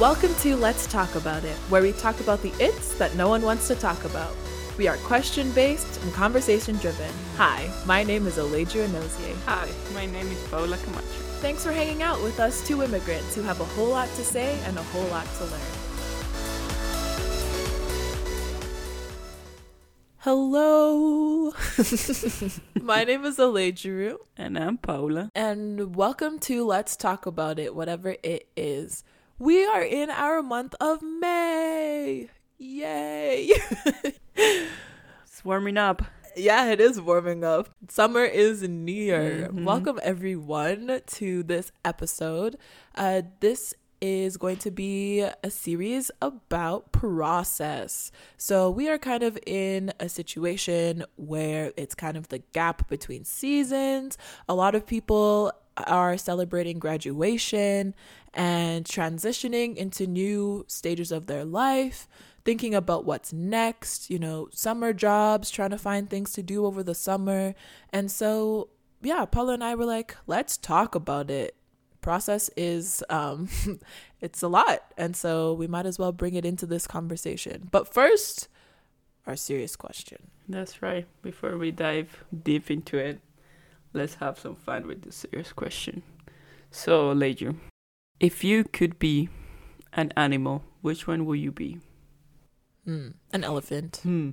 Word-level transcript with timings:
Welcome 0.00 0.34
to 0.36 0.56
Let's 0.56 0.86
Talk 0.86 1.14
About 1.14 1.44
It, 1.44 1.54
where 1.68 1.82
we 1.82 1.92
talk 1.92 2.20
about 2.20 2.40
the 2.40 2.54
it's 2.58 2.94
that 2.94 3.14
no 3.16 3.28
one 3.28 3.42
wants 3.42 3.68
to 3.68 3.74
talk 3.74 4.02
about. 4.06 4.34
We 4.78 4.88
are 4.88 4.96
question 4.96 5.52
based 5.52 6.02
and 6.02 6.10
conversation 6.14 6.76
driven. 6.76 7.12
Hi, 7.36 7.70
my 7.84 8.02
name 8.02 8.26
is 8.26 8.38
Oladria 8.38 8.88
Nozier. 8.88 9.36
Hi, 9.44 9.68
my 9.92 10.06
name 10.06 10.26
is 10.28 10.42
Paula 10.48 10.78
Camacho. 10.78 11.02
Thanks 11.42 11.62
for 11.62 11.72
hanging 11.72 12.02
out 12.02 12.22
with 12.22 12.40
us 12.40 12.66
two 12.66 12.82
immigrants 12.82 13.34
who 13.34 13.42
have 13.42 13.60
a 13.60 13.64
whole 13.66 13.90
lot 13.90 14.08
to 14.08 14.24
say 14.24 14.58
and 14.64 14.78
a 14.78 14.82
whole 14.84 15.06
lot 15.08 15.26
to 15.36 15.44
learn. 15.44 15.60
Hello. 20.20 21.50
My 22.80 23.04
name 23.04 23.26
is 23.26 23.36
Oladru. 23.36 24.16
And 24.36 24.58
I'm 24.58 24.78
Paula. 24.78 25.30
And 25.34 25.94
welcome 25.94 26.38
to 26.40 26.64
Let's 26.64 26.96
Talk 26.96 27.26
About 27.26 27.58
It, 27.58 27.74
whatever 27.74 28.16
it 28.22 28.48
is. 28.56 29.04
We 29.40 29.64
are 29.64 29.80
in 29.82 30.10
our 30.10 30.42
month 30.42 30.74
of 30.82 31.00
May. 31.00 32.28
Yay. 32.58 33.48
it's 34.36 35.42
warming 35.42 35.78
up. 35.78 36.02
Yeah, 36.36 36.70
it 36.70 36.78
is 36.78 37.00
warming 37.00 37.42
up. 37.42 37.70
Summer 37.88 38.22
is 38.22 38.62
near. 38.68 39.48
Mhm. 39.50 39.64
Welcome 39.64 39.98
everyone 40.02 41.00
to 41.06 41.42
this 41.42 41.72
episode. 41.86 42.58
Uh, 42.94 43.22
this 43.40 43.72
is 44.02 44.36
going 44.36 44.56
to 44.58 44.70
be 44.70 45.20
a 45.20 45.50
series 45.50 46.10
about 46.20 46.92
process. 46.92 48.12
So 48.36 48.68
we 48.70 48.90
are 48.90 48.98
kind 48.98 49.22
of 49.22 49.38
in 49.46 49.92
a 49.98 50.10
situation 50.10 51.04
where 51.16 51.72
it's 51.78 51.94
kind 51.94 52.18
of 52.18 52.28
the 52.28 52.38
gap 52.52 52.88
between 52.88 53.24
seasons. 53.24 54.18
A 54.48 54.54
lot 54.54 54.74
of 54.74 54.86
people 54.86 55.52
are 55.76 56.16
celebrating 56.16 56.78
graduation 56.78 57.94
and 58.34 58.84
transitioning 58.84 59.76
into 59.76 60.06
new 60.06 60.64
stages 60.68 61.10
of 61.10 61.26
their 61.26 61.44
life 61.44 62.06
thinking 62.44 62.74
about 62.74 63.04
what's 63.04 63.32
next, 63.32 64.10
you 64.10 64.18
know, 64.18 64.48
summer 64.52 64.92
jobs, 64.92 65.50
trying 65.50 65.70
to 65.70 65.78
find 65.78 66.08
things 66.08 66.32
to 66.32 66.42
do 66.42 66.64
over 66.64 66.82
the 66.82 66.94
summer. 66.94 67.54
And 67.92 68.10
so, 68.10 68.68
yeah, 69.02 69.24
Paula 69.24 69.54
and 69.54 69.64
I 69.64 69.74
were 69.74 69.84
like, 69.84 70.16
let's 70.26 70.56
talk 70.56 70.94
about 70.94 71.30
it. 71.30 71.54
Process 72.00 72.48
is 72.56 73.04
um 73.10 73.48
it's 74.20 74.42
a 74.42 74.48
lot. 74.48 74.92
And 74.96 75.14
so 75.14 75.52
we 75.52 75.66
might 75.66 75.86
as 75.86 75.98
well 75.98 76.12
bring 76.12 76.34
it 76.34 76.46
into 76.46 76.66
this 76.66 76.86
conversation. 76.86 77.68
But 77.70 77.92
first, 77.92 78.48
our 79.26 79.36
serious 79.36 79.76
question. 79.76 80.30
That's 80.48 80.82
right. 80.82 81.06
Before 81.22 81.58
we 81.58 81.70
dive 81.70 82.24
deep 82.42 82.70
into 82.70 82.96
it, 82.96 83.20
let's 83.92 84.14
have 84.16 84.38
some 84.38 84.54
fun 84.54 84.86
with 84.86 85.02
the 85.02 85.12
serious 85.12 85.52
question. 85.52 86.02
So, 86.70 87.14
Leju, 87.14 87.56
if 88.18 88.44
you 88.44 88.64
could 88.64 88.98
be 88.98 89.28
an 89.92 90.12
animal, 90.16 90.62
which 90.82 91.06
one 91.06 91.26
will 91.26 91.36
you 91.36 91.50
be? 91.50 91.78
Hmm, 92.84 93.08
an 93.32 93.44
elephant. 93.44 94.00
Hmm. 94.02 94.30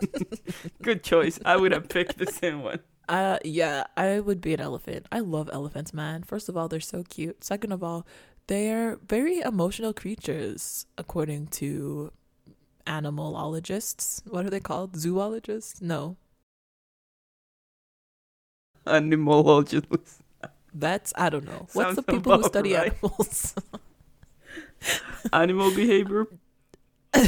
Good 0.82 1.04
choice. 1.04 1.38
I 1.44 1.56
would 1.56 1.72
have 1.72 1.88
picked 1.88 2.18
the 2.18 2.26
same 2.26 2.62
one. 2.62 2.80
Uh 3.08 3.38
yeah, 3.44 3.84
I 3.96 4.20
would 4.20 4.40
be 4.40 4.54
an 4.54 4.60
elephant. 4.60 5.06
I 5.12 5.20
love 5.20 5.50
elephants, 5.52 5.92
man. 5.92 6.22
First 6.22 6.48
of 6.48 6.56
all, 6.56 6.68
they're 6.68 6.80
so 6.80 7.02
cute. 7.02 7.44
Second 7.44 7.72
of 7.72 7.82
all, 7.82 8.06
they're 8.46 8.96
very 9.06 9.40
emotional 9.40 9.92
creatures 9.92 10.86
according 10.96 11.48
to 11.48 12.12
animalologists. 12.86 14.22
What 14.26 14.46
are 14.46 14.50
they 14.50 14.60
called? 14.60 14.96
Zoologists? 14.96 15.80
No. 15.80 16.16
Animalologist. 18.86 20.20
That's 20.74 21.12
I 21.16 21.28
don't 21.28 21.44
know. 21.44 21.66
What's 21.72 21.74
Sounds 21.74 21.96
the 21.96 22.02
people 22.02 22.36
who 22.36 22.42
study 22.44 22.74
right. 22.74 22.92
animals? 22.92 23.54
Animal 25.32 25.70
behavior. 25.74 26.26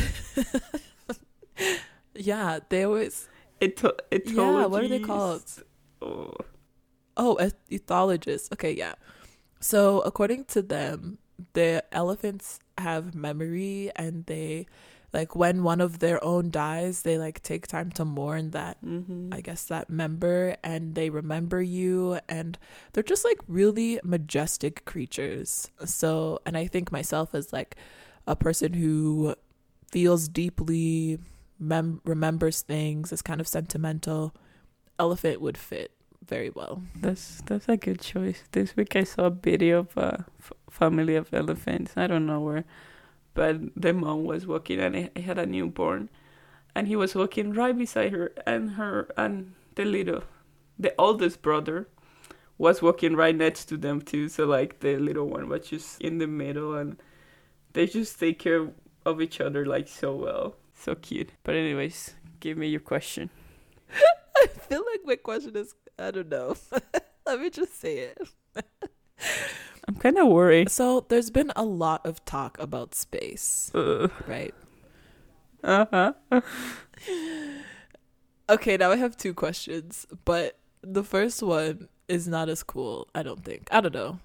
yeah, 2.15 2.61
they 2.69 2.85
always 2.85 3.29
Eto- 3.61 3.99
Yeah, 4.11 4.67
what 4.67 4.85
are 4.85 4.89
they 4.89 5.01
called? 5.01 5.45
Oh. 6.03 6.35
Oh, 7.17 7.37
eth- 7.37 7.69
ethologists. 7.71 8.53
Okay, 8.53 8.73
yeah. 8.73 8.95
So, 9.61 10.01
according 10.01 10.45
to 10.47 10.63
them, 10.63 11.19
the 11.53 11.85
elephants 11.93 12.59
have 12.79 13.15
memory 13.15 13.91
and 13.97 14.27
they 14.27 14.67
like 15.15 15.35
when 15.37 15.63
one 15.63 15.81
of 15.81 16.01
their 16.01 16.23
own 16.23 16.51
dies, 16.51 17.03
they 17.03 17.17
like 17.17 17.43
take 17.43 17.67
time 17.67 17.91
to 17.93 18.05
mourn 18.05 18.51
that 18.51 18.77
Mm-hmm. 18.85 19.33
I 19.33 19.41
guess 19.41 19.65
that 19.67 19.89
member 19.89 20.57
and 20.63 20.95
they 20.95 21.09
remember 21.09 21.63
you 21.63 22.19
and 22.29 22.59
they're 22.93 23.03
just 23.03 23.25
like 23.25 23.39
really 23.49 24.01
majestic 24.05 24.85
creatures. 24.85 25.71
So, 25.85 26.41
and 26.45 26.57
I 26.57 26.67
think 26.67 26.91
myself 26.93 27.35
as 27.35 27.53
like 27.53 27.77
a 28.27 28.37
person 28.37 28.75
who 28.75 29.35
feels 29.91 30.29
deeply, 30.29 31.19
mem- 31.59 32.01
remembers 32.05 32.63
things, 32.63 33.13
is 33.13 33.23
kind 33.23 33.41
of 33.41 33.47
sentimental, 33.49 34.35
elephant 34.99 35.41
would 35.41 35.57
fit 35.57 35.93
very 36.27 36.51
well. 36.51 36.83
That's 37.01 37.43
that's 37.47 37.69
a 37.69 37.77
good 37.77 38.01
choice. 38.01 38.43
This 38.53 38.75
week 38.77 38.97
I 38.97 39.05
saw 39.05 39.25
a 39.27 39.31
video 39.31 39.81
of 39.81 39.97
a 39.97 40.25
f- 40.41 40.53
family 40.71 41.17
of 41.17 41.33
elephants. 41.33 41.93
I 41.97 42.07
don't 42.07 42.27
know 42.27 42.41
where, 42.41 42.65
but 43.35 43.57
the 43.77 43.93
mom 43.93 44.25
was 44.25 44.47
walking 44.47 44.81
and 44.81 45.11
he 45.15 45.23
had 45.23 45.39
a 45.39 45.47
newborn, 45.47 46.09
and 46.75 46.89
he 46.89 46.97
was 46.97 47.15
walking 47.15 47.53
right 47.53 47.77
beside 47.77 48.13
her, 48.13 48.33
and 48.47 48.73
her 48.73 49.09
and 49.17 49.55
the 49.75 49.85
little, 49.85 50.23
the 50.79 50.95
oldest 50.99 51.43
brother, 51.43 51.89
was 52.57 52.81
walking 52.81 53.17
right 53.17 53.37
next 53.37 53.67
to 53.67 53.77
them 53.77 54.01
too. 54.01 54.29
So 54.29 54.47
like 54.47 54.81
the 54.81 54.97
little 54.97 55.29
one 55.29 55.49
was 55.49 55.69
just 55.69 56.01
in 56.01 56.19
the 56.19 56.27
middle, 56.27 56.75
and 56.75 56.97
they 57.73 57.87
just 57.87 58.19
take 58.19 58.39
care 58.39 58.69
of 59.05 59.21
each 59.21 59.41
other 59.41 59.67
like 59.67 59.89
so 59.89 60.15
well. 60.15 60.57
So 60.75 60.95
cute. 60.95 61.31
But 61.43 61.55
anyways, 61.55 62.15
give 62.41 62.57
me 62.57 62.69
your 62.69 62.81
question. 62.81 63.31
I 64.37 64.47
feel 64.47 64.85
like 64.91 65.01
my 65.05 65.17
question 65.17 65.57
is 65.57 65.75
I 65.99 66.11
don't 66.11 66.29
know. 66.29 66.57
Let 67.27 67.41
me 67.41 67.51
just 67.51 67.81
say 67.81 67.99
it. 67.99 68.19
Kind 70.05 70.19
of 70.19 70.29
worried. 70.29 70.71
So, 70.71 71.07
there's 71.09 71.31
been 71.31 71.51
a 71.57 71.65
lot 71.65 72.05
of 72.05 72.23
talk 72.27 72.59
about 72.61 72.95
space, 72.95 73.71
Uh 73.75 74.09
right? 74.29 74.55
Uh 75.65 75.87
huh. 75.91 76.13
Okay, 78.51 78.77
now 78.77 78.91
I 78.91 78.97
have 78.97 79.17
two 79.17 79.33
questions, 79.33 80.07
but 80.27 80.59
the 80.83 81.03
first 81.03 81.43
one 81.43 81.89
is 82.09 82.29
not 82.29 82.51
as 82.51 82.63
cool, 82.63 83.09
I 83.15 83.23
don't 83.23 83.43
think. 83.43 83.69
I 83.73 83.81
don't 83.81 83.95
know. 83.95 84.19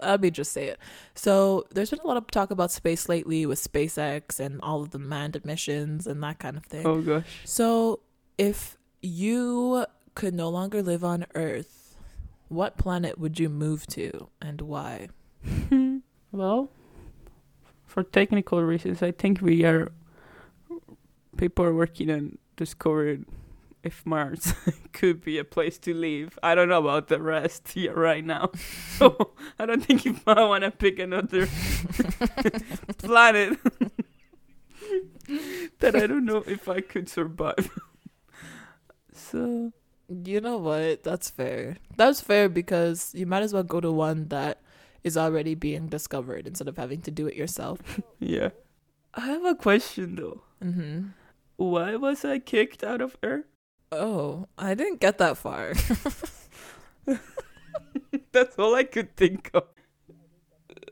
Let 0.00 0.20
me 0.20 0.30
just 0.30 0.52
say 0.52 0.66
it. 0.68 0.78
So, 1.16 1.66
there's 1.74 1.90
been 1.90 1.98
a 2.04 2.06
lot 2.06 2.16
of 2.16 2.28
talk 2.30 2.52
about 2.52 2.70
space 2.70 3.08
lately 3.08 3.44
with 3.44 3.58
SpaceX 3.58 4.38
and 4.38 4.60
all 4.62 4.82
of 4.82 4.90
the 4.90 5.00
manned 5.00 5.44
missions 5.44 6.06
and 6.06 6.22
that 6.22 6.38
kind 6.38 6.56
of 6.56 6.64
thing. 6.64 6.86
Oh 6.86 7.00
gosh. 7.02 7.24
So, 7.44 7.98
if 8.38 8.78
you 9.02 9.84
could 10.14 10.34
no 10.34 10.48
longer 10.48 10.80
live 10.80 11.02
on 11.02 11.26
Earth, 11.34 11.96
what 12.46 12.78
planet 12.78 13.18
would 13.18 13.40
you 13.40 13.48
move 13.48 13.88
to 13.88 14.28
and 14.40 14.60
why? 14.60 15.08
Well, 16.32 16.70
for 17.86 18.02
technical 18.02 18.62
reasons, 18.62 19.02
I 19.02 19.12
think 19.12 19.40
we 19.40 19.64
are 19.64 19.92
people 21.36 21.64
are 21.64 21.74
working 21.74 22.10
on 22.10 22.38
discovering 22.56 23.26
if 23.82 24.04
Mars 24.06 24.54
could 24.92 25.22
be 25.22 25.38
a 25.38 25.44
place 25.44 25.78
to 25.78 25.94
live. 25.94 26.38
I 26.42 26.54
don't 26.54 26.68
know 26.68 26.78
about 26.80 27.08
the 27.08 27.20
rest 27.20 27.68
here 27.72 27.94
right 27.94 28.24
now, 28.24 28.50
so 28.98 29.32
I 29.58 29.66
don't 29.66 29.84
think 29.84 30.06
if 30.06 30.26
I 30.26 30.44
want 30.44 30.64
to 30.64 30.70
pick 30.70 30.98
another 30.98 31.46
planet 32.98 33.58
that 35.80 35.94
I 35.96 36.06
don't 36.06 36.24
know 36.24 36.42
if 36.46 36.68
I 36.68 36.80
could 36.80 37.08
survive. 37.08 37.70
so 39.12 39.72
You 40.08 40.40
know 40.40 40.58
what? 40.58 41.02
That's 41.04 41.30
fair. 41.30 41.78
That's 41.96 42.20
fair 42.20 42.48
because 42.48 43.12
you 43.14 43.26
might 43.26 43.42
as 43.42 43.52
well 43.54 43.62
go 43.62 43.80
to 43.80 43.92
one 43.92 44.28
that 44.28 44.60
is 45.04 45.16
already 45.16 45.54
being 45.54 45.86
discovered 45.88 46.46
instead 46.46 46.66
of 46.66 46.76
having 46.76 47.02
to 47.02 47.10
do 47.10 47.26
it 47.26 47.36
yourself. 47.36 47.78
yeah, 48.18 48.50
I 49.14 49.26
have 49.26 49.44
a 49.44 49.54
question 49.54 50.16
though. 50.16 50.42
Mm-hmm. 50.62 51.08
Why 51.56 51.94
was 51.96 52.24
I 52.24 52.40
kicked 52.40 52.82
out 52.82 53.00
of 53.00 53.16
Earth? 53.22 53.44
Oh, 53.92 54.48
I 54.58 54.74
didn't 54.74 55.00
get 55.00 55.18
that 55.18 55.36
far. 55.36 55.74
That's 58.32 58.58
all 58.58 58.74
I 58.74 58.82
could 58.82 59.16
think 59.16 59.50
of. 59.54 59.64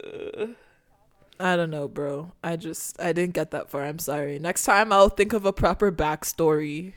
Uh, 0.04 0.46
I 1.40 1.56
don't 1.56 1.70
know, 1.70 1.88
bro. 1.88 2.32
I 2.44 2.54
just 2.56 3.00
I 3.00 3.12
didn't 3.12 3.34
get 3.34 3.50
that 3.50 3.70
far. 3.70 3.82
I'm 3.82 3.98
sorry. 3.98 4.38
Next 4.38 4.64
time 4.64 4.92
I'll 4.92 5.08
think 5.08 5.32
of 5.32 5.44
a 5.44 5.52
proper 5.52 5.90
backstory. 5.90 6.92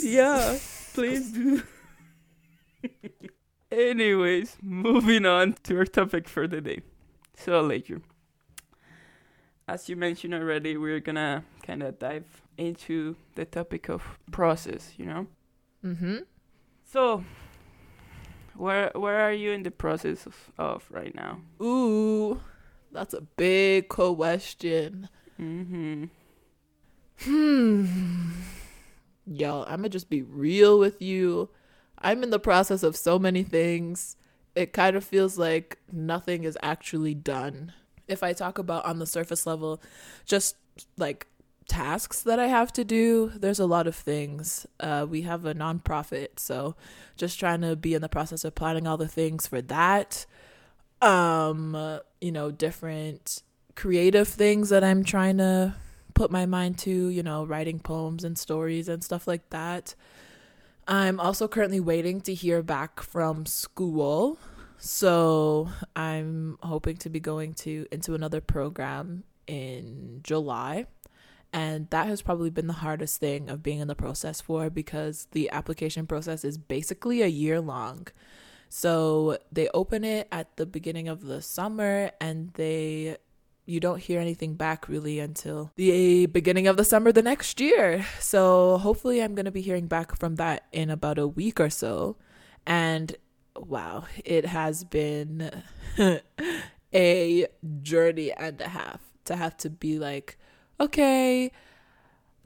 yeah, 0.00 0.58
please 0.94 1.32
do. 1.32 1.62
Anyways, 3.72 4.58
moving 4.60 5.24
on 5.24 5.54
to 5.64 5.78
our 5.78 5.86
topic 5.86 6.28
for 6.28 6.46
the 6.46 6.60
day. 6.60 6.82
So, 7.34 7.62
later, 7.62 8.02
as 9.66 9.88
you 9.88 9.96
mentioned 9.96 10.34
already, 10.34 10.76
we're 10.76 11.00
gonna 11.00 11.44
kind 11.66 11.82
of 11.82 11.98
dive 11.98 12.42
into 12.58 13.16
the 13.34 13.46
topic 13.46 13.88
of 13.88 14.18
process, 14.30 14.92
you 14.98 15.06
know? 15.06 15.26
Mm-hmm. 15.82 16.18
So, 16.84 17.24
where 18.54 18.92
where 18.94 19.20
are 19.20 19.32
you 19.32 19.52
in 19.52 19.62
the 19.62 19.70
process 19.70 20.26
of, 20.26 20.36
of 20.58 20.84
right 20.90 21.14
now? 21.14 21.40
Ooh, 21.62 22.42
That's 22.92 23.14
a 23.14 23.22
big 23.22 23.88
question. 23.88 25.08
Mm-hmm. 25.40 26.04
Hmm. 27.24 28.32
Yo, 29.26 29.62
I'm 29.62 29.76
gonna 29.76 29.88
just 29.88 30.10
be 30.10 30.20
real 30.20 30.78
with 30.78 31.00
you. 31.00 31.48
I'm 32.02 32.22
in 32.22 32.30
the 32.30 32.38
process 32.38 32.82
of 32.82 32.96
so 32.96 33.18
many 33.18 33.42
things. 33.42 34.16
It 34.54 34.72
kind 34.72 34.96
of 34.96 35.04
feels 35.04 35.38
like 35.38 35.78
nothing 35.90 36.44
is 36.44 36.58
actually 36.62 37.14
done. 37.14 37.72
If 38.08 38.22
I 38.22 38.32
talk 38.32 38.58
about 38.58 38.84
on 38.84 38.98
the 38.98 39.06
surface 39.06 39.46
level, 39.46 39.80
just 40.26 40.56
like 40.98 41.26
tasks 41.68 42.22
that 42.22 42.38
I 42.38 42.48
have 42.48 42.72
to 42.74 42.84
do, 42.84 43.32
there's 43.34 43.60
a 43.60 43.66
lot 43.66 43.86
of 43.86 43.94
things. 43.94 44.66
Uh, 44.80 45.06
we 45.08 45.22
have 45.22 45.44
a 45.44 45.54
nonprofit, 45.54 46.38
so 46.38 46.74
just 47.16 47.38
trying 47.38 47.62
to 47.62 47.76
be 47.76 47.94
in 47.94 48.02
the 48.02 48.08
process 48.08 48.44
of 48.44 48.54
planning 48.54 48.86
all 48.86 48.96
the 48.96 49.08
things 49.08 49.46
for 49.46 49.62
that. 49.62 50.26
Um, 51.00 52.00
you 52.20 52.32
know, 52.32 52.50
different 52.50 53.42
creative 53.74 54.28
things 54.28 54.68
that 54.68 54.84
I'm 54.84 55.04
trying 55.04 55.38
to 55.38 55.74
put 56.14 56.30
my 56.30 56.46
mind 56.46 56.78
to, 56.78 57.08
you 57.08 57.22
know, 57.22 57.44
writing 57.44 57.78
poems 57.78 58.24
and 58.24 58.36
stories 58.36 58.88
and 58.88 59.02
stuff 59.02 59.26
like 59.26 59.48
that. 59.50 59.94
I'm 60.86 61.20
also 61.20 61.46
currently 61.46 61.80
waiting 61.80 62.20
to 62.22 62.34
hear 62.34 62.62
back 62.62 63.00
from 63.00 63.46
school. 63.46 64.38
So 64.78 65.68
I'm 65.94 66.58
hoping 66.62 66.96
to 66.98 67.10
be 67.10 67.20
going 67.20 67.54
to 67.54 67.86
into 67.92 68.14
another 68.14 68.40
program 68.40 69.22
in 69.46 70.20
July. 70.22 70.86
And 71.52 71.88
that 71.90 72.06
has 72.08 72.22
probably 72.22 72.50
been 72.50 72.66
the 72.66 72.72
hardest 72.72 73.20
thing 73.20 73.48
of 73.48 73.62
being 73.62 73.78
in 73.78 73.86
the 73.86 73.94
process 73.94 74.40
for 74.40 74.70
because 74.70 75.28
the 75.32 75.50
application 75.50 76.06
process 76.06 76.44
is 76.44 76.58
basically 76.58 77.22
a 77.22 77.26
year 77.26 77.60
long. 77.60 78.08
So 78.68 79.38
they 79.52 79.68
open 79.74 80.02
it 80.02 80.28
at 80.32 80.56
the 80.56 80.64
beginning 80.64 81.06
of 81.06 81.26
the 81.26 81.42
summer 81.42 82.10
and 82.20 82.52
they 82.54 83.18
you 83.64 83.80
don't 83.80 84.00
hear 84.00 84.20
anything 84.20 84.54
back 84.54 84.88
really 84.88 85.20
until 85.20 85.70
the 85.76 86.26
beginning 86.26 86.66
of 86.66 86.76
the 86.76 86.84
summer 86.84 87.12
the 87.12 87.22
next 87.22 87.60
year. 87.60 88.04
So 88.18 88.78
hopefully 88.78 89.22
I'm 89.22 89.34
going 89.34 89.44
to 89.44 89.52
be 89.52 89.60
hearing 89.60 89.86
back 89.86 90.16
from 90.16 90.36
that 90.36 90.66
in 90.72 90.90
about 90.90 91.18
a 91.18 91.28
week 91.28 91.60
or 91.60 91.70
so. 91.70 92.16
And 92.66 93.16
wow, 93.56 94.04
it 94.24 94.46
has 94.46 94.84
been 94.84 95.62
a 96.94 97.46
journey 97.82 98.32
and 98.32 98.60
a 98.60 98.68
half 98.68 99.00
to 99.24 99.36
have 99.36 99.56
to 99.58 99.70
be 99.70 99.98
like, 99.98 100.38
okay, 100.80 101.52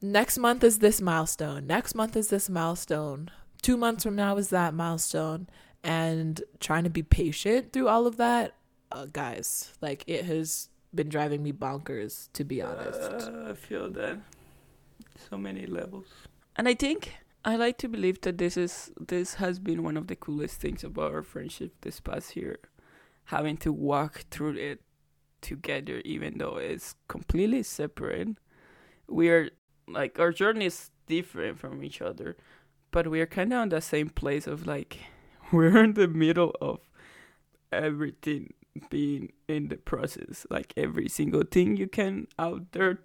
next 0.02 0.36
month 0.38 0.62
is 0.62 0.80
this 0.80 1.00
milestone. 1.00 1.66
Next 1.66 1.94
month 1.94 2.16
is 2.16 2.28
this 2.28 2.50
milestone. 2.50 3.30
2 3.62 3.76
months 3.76 4.04
from 4.04 4.14
now 4.14 4.36
is 4.36 4.50
that 4.50 4.74
milestone 4.74 5.48
and 5.82 6.42
trying 6.60 6.84
to 6.84 6.90
be 6.90 7.02
patient 7.02 7.72
through 7.72 7.88
all 7.88 8.06
of 8.06 8.18
that. 8.18 8.54
Uh, 8.92 9.06
guys, 9.06 9.72
like 9.80 10.04
it 10.06 10.24
has 10.24 10.68
been 10.96 11.08
driving 11.08 11.42
me 11.42 11.52
bonkers, 11.52 12.28
to 12.32 12.44
be 12.44 12.62
honest. 12.62 13.28
Uh, 13.28 13.50
I 13.50 13.54
feel 13.54 13.90
that 13.90 14.18
so 15.30 15.36
many 15.36 15.66
levels, 15.66 16.06
and 16.56 16.66
I 16.68 16.74
think 16.74 17.14
I 17.44 17.56
like 17.56 17.78
to 17.78 17.88
believe 17.88 18.20
that 18.22 18.38
this 18.38 18.56
is 18.56 18.92
this 18.98 19.34
has 19.34 19.58
been 19.58 19.82
one 19.82 19.96
of 19.96 20.08
the 20.08 20.16
coolest 20.16 20.60
things 20.60 20.82
about 20.82 21.12
our 21.12 21.22
friendship 21.22 21.72
this 21.82 22.00
past 22.00 22.34
year, 22.34 22.58
having 23.26 23.56
to 23.58 23.72
walk 23.72 24.24
through 24.30 24.56
it 24.56 24.80
together, 25.40 26.02
even 26.04 26.38
though 26.38 26.56
it's 26.56 26.96
completely 27.06 27.62
separate. 27.62 28.36
We 29.06 29.28
are 29.28 29.50
like 29.86 30.18
our 30.18 30.32
journey 30.32 30.66
is 30.66 30.90
different 31.06 31.60
from 31.60 31.84
each 31.84 32.02
other, 32.02 32.36
but 32.90 33.06
we 33.06 33.20
are 33.20 33.26
kind 33.26 33.52
of 33.52 33.60
on 33.60 33.68
the 33.68 33.80
same 33.80 34.08
place 34.08 34.46
of 34.46 34.66
like 34.66 34.98
we're 35.52 35.84
in 35.84 35.94
the 35.94 36.08
middle 36.08 36.54
of 36.60 36.80
everything 37.72 38.54
being 38.90 39.32
in 39.48 39.68
the 39.68 39.76
process. 39.76 40.46
Like 40.50 40.72
every 40.76 41.08
single 41.08 41.42
thing 41.44 41.76
you 41.76 41.88
can 41.88 42.28
out 42.38 42.72
there 42.72 43.00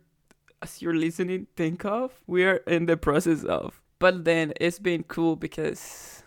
as 0.62 0.82
you're 0.82 0.96
listening 0.96 1.48
think 1.56 1.86
of, 1.86 2.22
we 2.28 2.46
are 2.46 2.58
in 2.68 2.86
the 2.86 2.98
process 2.98 3.44
of. 3.44 3.82
But 4.00 4.26
then 4.26 4.54
it's 4.60 4.80
been 4.80 5.04
cool 5.04 5.36
because 5.36 6.24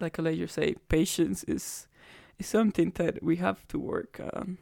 like 0.00 0.18
I 0.18 0.22
let 0.22 0.36
you 0.36 0.46
say, 0.46 0.74
patience 0.88 1.44
is 1.44 1.86
is 2.38 2.46
something 2.46 2.92
that 2.96 3.22
we 3.22 3.36
have 3.36 3.66
to 3.68 3.78
work 3.78 4.20
on. 4.32 4.58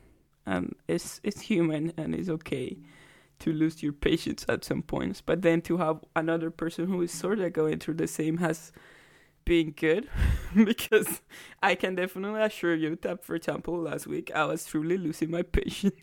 And 0.47 0.77
it's 0.89 1.21
it's 1.23 1.43
human 1.43 1.93
and 1.97 2.15
it's 2.15 2.29
okay 2.29 2.79
to 3.41 3.53
lose 3.53 3.83
your 3.83 3.93
patience 3.93 4.47
at 4.49 4.65
some 4.65 4.83
points. 4.83 5.21
But 5.21 5.43
then 5.43 5.61
to 5.63 5.77
have 5.77 6.05
another 6.15 6.51
person 6.51 6.87
who 6.87 7.03
is 7.03 7.13
sort 7.13 7.39
of 7.41 7.53
going 7.53 7.79
through 7.79 7.95
the 7.95 8.07
same 8.07 8.39
has 8.39 8.73
being 9.47 9.73
good 9.75 10.11
because 10.55 11.23
I 11.63 11.75
can 11.75 11.95
definitely 11.95 12.43
assure 12.43 12.75
you 12.75 12.99
that, 13.01 13.25
for 13.25 13.35
example, 13.35 13.79
last 13.79 14.07
week 14.07 14.31
I 14.35 14.45
was 14.45 14.67
truly 14.67 14.99
losing 14.99 15.31
my 15.31 15.43
patience. 15.59 15.95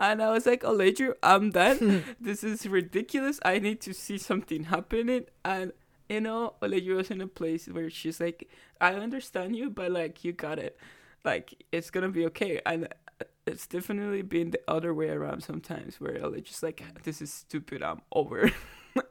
and 0.00 0.20
I 0.20 0.32
was 0.32 0.46
like, 0.46 0.62
Oledru, 0.62 1.14
I'm 1.22 1.50
done. 1.50 2.02
this 2.20 2.42
is 2.42 2.66
ridiculous. 2.66 3.38
I 3.44 3.60
need 3.60 3.80
to 3.82 3.94
see 3.94 4.18
something 4.18 4.64
happening. 4.64 5.26
And, 5.44 5.72
you 6.08 6.20
know, 6.20 6.54
Oledru 6.60 6.96
was 6.96 7.10
in 7.12 7.20
a 7.20 7.28
place 7.28 7.68
where 7.68 7.88
she's 7.90 8.18
like, 8.18 8.48
I 8.80 8.94
understand 8.94 9.54
you, 9.54 9.70
but 9.70 9.92
like, 9.92 10.24
you 10.24 10.32
got 10.32 10.58
it. 10.58 10.76
Like, 11.24 11.62
it's 11.70 11.90
going 11.90 12.06
to 12.06 12.12
be 12.12 12.26
okay. 12.26 12.60
And 12.66 12.86
uh, 13.20 13.24
it's 13.46 13.66
definitely 13.66 14.22
been 14.22 14.50
the 14.50 14.60
other 14.66 14.92
way 14.92 15.10
around 15.10 15.42
sometimes 15.42 16.00
where 16.00 16.14
Oledru's 16.14 16.62
like, 16.62 16.82
this 17.04 17.22
is 17.22 17.32
stupid. 17.32 17.82
I'm 17.82 18.00
over. 18.12 18.50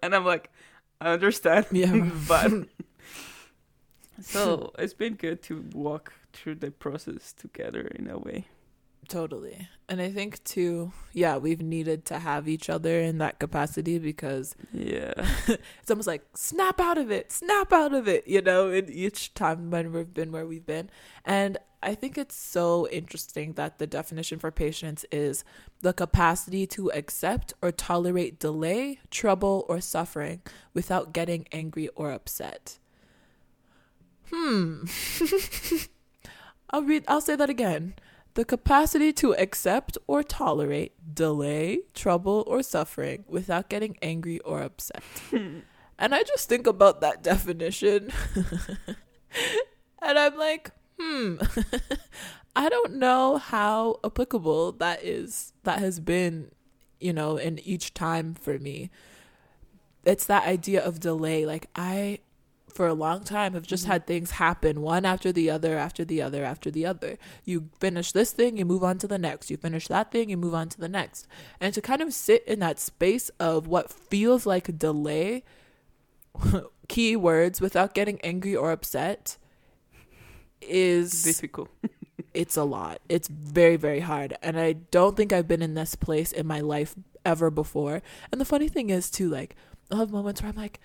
and 0.04 0.14
I'm 0.16 0.26
like, 0.26 0.52
I 1.00 1.12
understand. 1.12 1.68
Yeah. 1.72 2.10
but 2.28 2.52
so 4.22 4.72
it's 4.78 4.94
been 4.94 5.16
good 5.16 5.42
to 5.44 5.66
walk 5.74 6.14
through 6.34 6.56
the 6.56 6.72
process 6.72 7.34
together 7.34 7.82
in 7.82 8.10
a 8.10 8.18
way. 8.18 8.48
Totally. 9.10 9.68
And 9.90 10.02
I 10.02 10.10
think 10.12 10.42
too, 10.46 10.94
yeah, 11.12 11.36
we've 11.38 11.62
needed 11.62 12.06
to 12.06 12.20
have 12.20 12.48
each 12.48 12.70
other 12.70 13.00
in 13.02 13.18
that 13.18 13.38
capacity 13.38 14.00
because 14.00 14.56
Yeah. 14.72 15.14
it's 15.48 15.92
almost 15.92 16.08
like 16.08 16.24
snap 16.36 16.80
out 16.80 16.98
of 16.98 17.12
it, 17.12 17.32
snap 17.32 17.74
out 17.74 17.94
of 17.94 18.08
it, 18.08 18.28
you 18.28 18.42
know, 18.42 18.70
in 18.72 18.90
each 18.90 19.34
time 19.34 19.70
when 19.72 19.92
we've 19.92 20.14
been 20.14 20.32
where 20.32 20.46
we've 20.46 20.66
been. 20.66 20.90
And 21.26 21.58
I 21.82 21.96
think 21.96 22.18
it's 22.18 22.36
so 22.36 22.88
interesting 22.90 23.54
that 23.54 23.78
the 23.78 23.86
definition 23.86 24.40
for 24.40 24.52
patience 24.52 25.04
is 25.12 25.44
the 25.82 25.92
capacity 25.92 26.66
to 26.68 26.90
accept 26.94 27.54
or 27.62 27.74
tolerate 27.74 28.40
delay, 28.40 29.00
trouble, 29.12 29.66
or 29.68 29.82
suffering 29.82 30.42
without 30.74 31.12
getting 31.14 31.46
angry 31.52 31.90
or 31.90 32.14
upset. 32.14 32.80
Hmm. 34.34 34.86
I'll 36.72 36.82
read 36.82 37.06
I'll 37.08 37.22
say 37.22 37.36
that 37.36 37.50
again. 37.52 37.94
The 38.34 38.46
capacity 38.46 39.14
to 39.14 39.36
accept 39.36 39.96
or 40.08 40.24
tolerate 40.24 40.94
delay, 41.14 41.82
trouble, 41.94 42.44
or 42.48 42.64
suffering 42.64 43.26
without 43.28 43.70
getting 43.70 43.96
angry 44.02 44.40
or 44.40 44.64
upset. 44.64 45.04
and 45.32 45.64
I 46.00 46.24
just 46.24 46.50
think 46.50 46.66
about 46.66 47.00
that 47.02 47.22
definition. 47.22 48.12
and 50.02 50.18
I'm 50.18 50.36
like, 50.36 50.72
hmm. 51.00 51.36
I 52.56 52.70
don't 52.70 52.96
know 52.96 53.38
how 53.38 54.00
applicable 54.04 54.72
that 54.74 55.04
is 55.04 55.54
that 55.64 55.78
has 55.78 56.00
been, 56.00 56.50
you 57.00 57.14
know, 57.14 57.38
in 57.38 57.60
each 57.60 57.94
time 57.94 58.34
for 58.34 58.58
me. 58.58 58.90
It's 60.06 60.26
that 60.26 60.48
idea 60.48 60.84
of 60.84 61.00
delay. 61.00 61.46
Like 61.46 61.68
I 61.76 62.20
for 62.74 62.88
a 62.88 62.94
long 62.94 63.24
time 63.24 63.54
have 63.54 63.66
just 63.68 63.86
Mhm. 63.86 63.88
had 63.88 64.08
things 64.08 64.32
happen 64.32 64.82
one 64.82 65.06
after 65.06 65.32
the 65.32 65.50
other 65.50 65.78
after 65.78 66.04
the 66.04 66.22
other 66.22 66.44
after 66.44 66.70
the 66.72 66.86
other 66.86 67.18
you 67.46 67.70
finish 67.80 68.12
this 68.12 68.32
thing 68.32 68.58
you 68.58 68.66
move 68.66 68.84
on 68.84 68.98
to 68.98 69.08
the 69.08 69.18
next 69.18 69.50
you 69.52 69.58
finish 69.58 69.88
that 69.88 70.12
thing 70.12 70.30
you 70.30 70.38
move 70.38 70.54
on 70.54 70.70
to 70.70 70.80
the 70.80 70.90
next 70.90 71.28
and 71.60 71.74
to 71.74 71.82
kind 71.82 72.02
of 72.02 72.14
sit 72.14 72.44
in 72.46 72.60
that 72.60 72.80
space 72.80 73.30
of 73.40 73.68
what 73.68 73.92
feels 73.92 74.46
like 74.46 74.68
a 74.68 74.72
delay 74.72 75.44
key 76.88 77.16
words 77.16 77.62
without 77.62 77.94
getting 77.94 78.20
angry 78.22 78.56
or 78.56 78.72
upset 78.72 79.38
is 80.62 81.24
Difficult. 81.24 81.70
it's 82.34 82.58
a 82.58 82.64
lot. 82.64 83.00
It's 83.10 83.28
very, 83.28 83.76
very 83.76 84.00
hard. 84.00 84.38
And 84.42 84.60
I 84.60 84.74
don't 84.74 85.16
think 85.18 85.34
I've 85.34 85.48
been 85.48 85.62
in 85.62 85.74
this 85.74 85.96
place 85.96 86.32
in 86.32 86.48
my 86.48 86.62
life 86.62 86.96
ever 87.26 87.50
before. 87.50 88.02
And 88.32 88.40
the 88.40 88.46
funny 88.46 88.70
thing 88.70 88.90
is, 88.90 89.10
too, 89.12 89.30
like, 89.30 89.56
I'll 89.92 90.00
have 90.00 90.12
moments 90.12 90.42
where 90.42 90.50
I'm 90.50 90.56
like, 90.58 90.80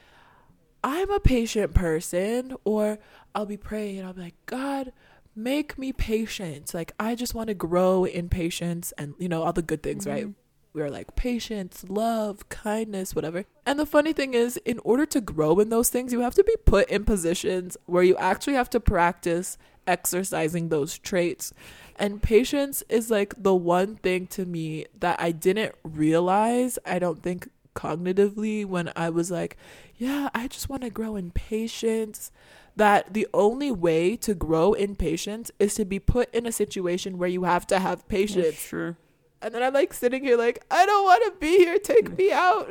I'm 0.85 1.11
a 1.11 1.20
patient 1.20 1.75
person, 1.75 2.54
or 2.64 2.99
I'll 3.35 3.47
be 3.47 3.56
praying 3.56 3.99
and 3.99 4.06
I'll 4.06 4.14
be 4.14 4.23
like, 4.23 4.47
God, 4.47 4.92
make 5.35 5.78
me 5.78 5.92
patient. 5.92 6.73
Like, 6.75 6.92
I 6.99 7.14
just 7.14 7.35
want 7.35 7.49
to 7.49 7.54
grow 7.54 8.04
in 8.04 8.28
patience 8.28 8.92
and, 8.99 9.14
you 9.18 9.28
know, 9.28 9.42
all 9.42 9.52
the 9.52 9.62
good 9.62 9.82
things, 9.82 10.06
right? 10.06 10.26
Mhm. 10.26 10.35
we're 10.75 10.90
like 10.90 11.16
patience, 11.16 11.85
love, 11.88 12.49
kindness, 12.50 13.14
whatever. 13.14 13.44
And 13.66 13.80
the 13.80 13.87
funny 13.87 14.12
thing 14.12 14.35
is, 14.35 14.58
in 14.58 14.78
order 14.85 15.06
to 15.06 15.20
grow 15.20 15.58
in 15.58 15.70
those 15.70 15.88
things, 15.88 16.12
you 16.12 16.20
have 16.20 16.35
to 16.37 16.44
be 16.44 16.54
put 16.66 16.88
in 16.88 17.04
positions 17.04 17.76
where 17.87 18.02
you 18.04 18.16
actually 18.16 18.52
have 18.54 18.70
to 18.70 18.78
practice 18.78 19.58
exercising 19.88 20.68
those 20.68 20.97
traits. 20.99 21.52
And 21.97 22.23
patience 22.23 22.85
is 22.88 23.11
like 23.11 23.35
the 23.37 23.54
one 23.56 23.97
thing 23.97 24.26
to 24.28 24.44
me 24.44 24.87
that 25.00 25.20
I 25.20 25.32
didn't 25.32 25.75
realize, 25.82 26.78
I 26.87 26.99
don't 27.00 27.23
think 27.23 27.49
cognitively, 27.78 28.66
when 28.66 28.92
I 28.97 29.08
was 29.11 29.30
like, 29.30 29.56
yeah, 29.97 30.28
I 30.35 30.49
just 30.49 30.68
want 30.68 30.82
to 30.82 30.90
grow 30.90 31.16
in 31.16 31.30
patience. 31.30 32.30
that 32.76 33.12
the 33.12 33.26
only 33.35 33.73
way 33.73 34.14
to 34.16 34.35
grow 34.35 34.73
in 34.73 34.94
patience 34.94 35.50
is 35.58 35.75
to 35.75 35.85
be 35.85 35.99
put 35.99 36.32
in 36.32 36.47
a 36.47 36.52
situation 36.52 37.18
where 37.18 37.28
you 37.28 37.42
have 37.42 37.66
to 37.66 37.78
have 37.80 38.06
patience. 38.08 38.54
Sure. 38.58 38.97
And 39.42 39.52
then 39.52 39.62
I'm 39.62 39.75
like 39.75 39.92
sitting 39.92 40.23
here 40.23 40.37
like, 40.37 40.64
I 40.70 40.87
don't 40.87 41.04
want 41.04 41.23
to 41.26 41.40
be 41.40 41.58
here. 41.58 41.78
Take 41.78 42.16
me 42.16 42.30
out. 42.30 42.70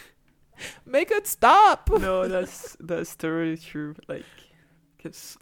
Make 0.86 1.10
it 1.10 1.26
stop. 1.26 1.90
no, 1.90 2.28
that's 2.28 2.76
that's 2.80 3.16
totally 3.16 3.56
true. 3.56 3.94
Like, 4.08 4.24
cause 5.02 5.36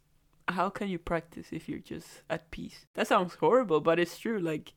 how 0.48 0.70
can 0.70 0.88
you 0.88 0.98
practice 0.98 1.48
if 1.52 1.68
you're 1.68 1.78
just 1.94 2.22
at 2.30 2.50
peace? 2.50 2.86
That 2.94 3.06
sounds 3.06 3.34
horrible, 3.34 3.80
but 3.80 3.98
it's 3.98 4.18
true. 4.18 4.38
Like, 4.38 4.74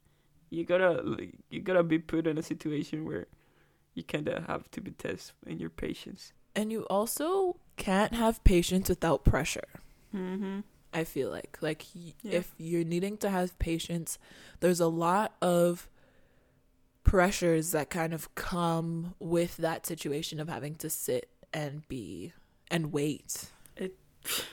you 0.50 0.66
gotta 0.66 1.02
like, 1.04 1.34
you 1.50 1.62
gotta 1.62 1.84
be 1.84 2.00
put 2.00 2.28
in 2.28 2.38
a 2.38 2.44
situation 2.44 3.06
where 3.06 3.28
you 3.94 4.04
kind 4.04 4.28
of 4.28 4.46
have 4.48 4.70
to 4.72 4.82
be 4.82 4.92
tested 4.92 5.36
in 5.46 5.60
your 5.60 5.70
patience. 5.70 6.34
And 6.56 6.72
you 6.72 6.84
also 6.90 7.58
can't 7.78 8.14
have 8.14 8.44
patience 8.44 8.90
without 8.90 9.24
pressure. 9.24 9.68
Mm-hmm. 10.16 10.60
I 10.94 11.04
feel 11.04 11.30
like 11.32 11.58
like 11.62 11.86
y- 11.96 12.14
Yeah. 12.22 12.40
if 12.40 12.54
you're 12.58 12.84
needing 12.84 13.18
to 13.18 13.30
have 13.30 13.58
patience, 13.60 14.20
there's 14.60 14.80
a 14.80 14.88
lot 14.88 15.34
of 15.42 15.88
pressures 17.04 17.72
that 17.72 17.90
kind 17.90 18.14
of 18.14 18.34
come 18.36 19.16
with 19.20 19.58
that 19.58 19.86
situation 19.86 20.40
of 20.40 20.48
having 20.50 20.76
to 20.76 20.90
sit 20.90 21.30
and 21.54 21.88
be 21.88 22.34
and 22.70 22.92
wait. 22.94 23.46
It 23.76 23.98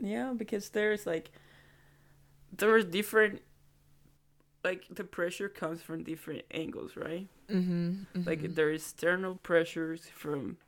Yeah, 0.00 0.32
because 0.36 0.70
there's 0.70 1.06
like 1.06 1.30
there's 2.56 2.84
different 2.84 3.42
like 4.68 4.84
the 4.90 5.04
pressure 5.04 5.48
comes 5.48 5.80
from 5.80 6.04
different 6.04 6.42
angles, 6.50 6.92
right? 6.94 7.26
Mm-hmm. 7.50 8.22
Like 8.28 8.54
there 8.54 8.70
is 8.70 8.82
external 8.82 9.36
pressures 9.36 10.02
from 10.14 10.58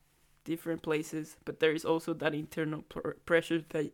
different 0.45 0.83
places, 0.83 1.37
but 1.45 1.61
there 1.61 1.73
is 1.73 1.85
also 1.85 2.15
that 2.15 2.35
internal 2.35 2.83
pr- 2.89 3.21
pressure 3.27 3.63
that 3.69 3.93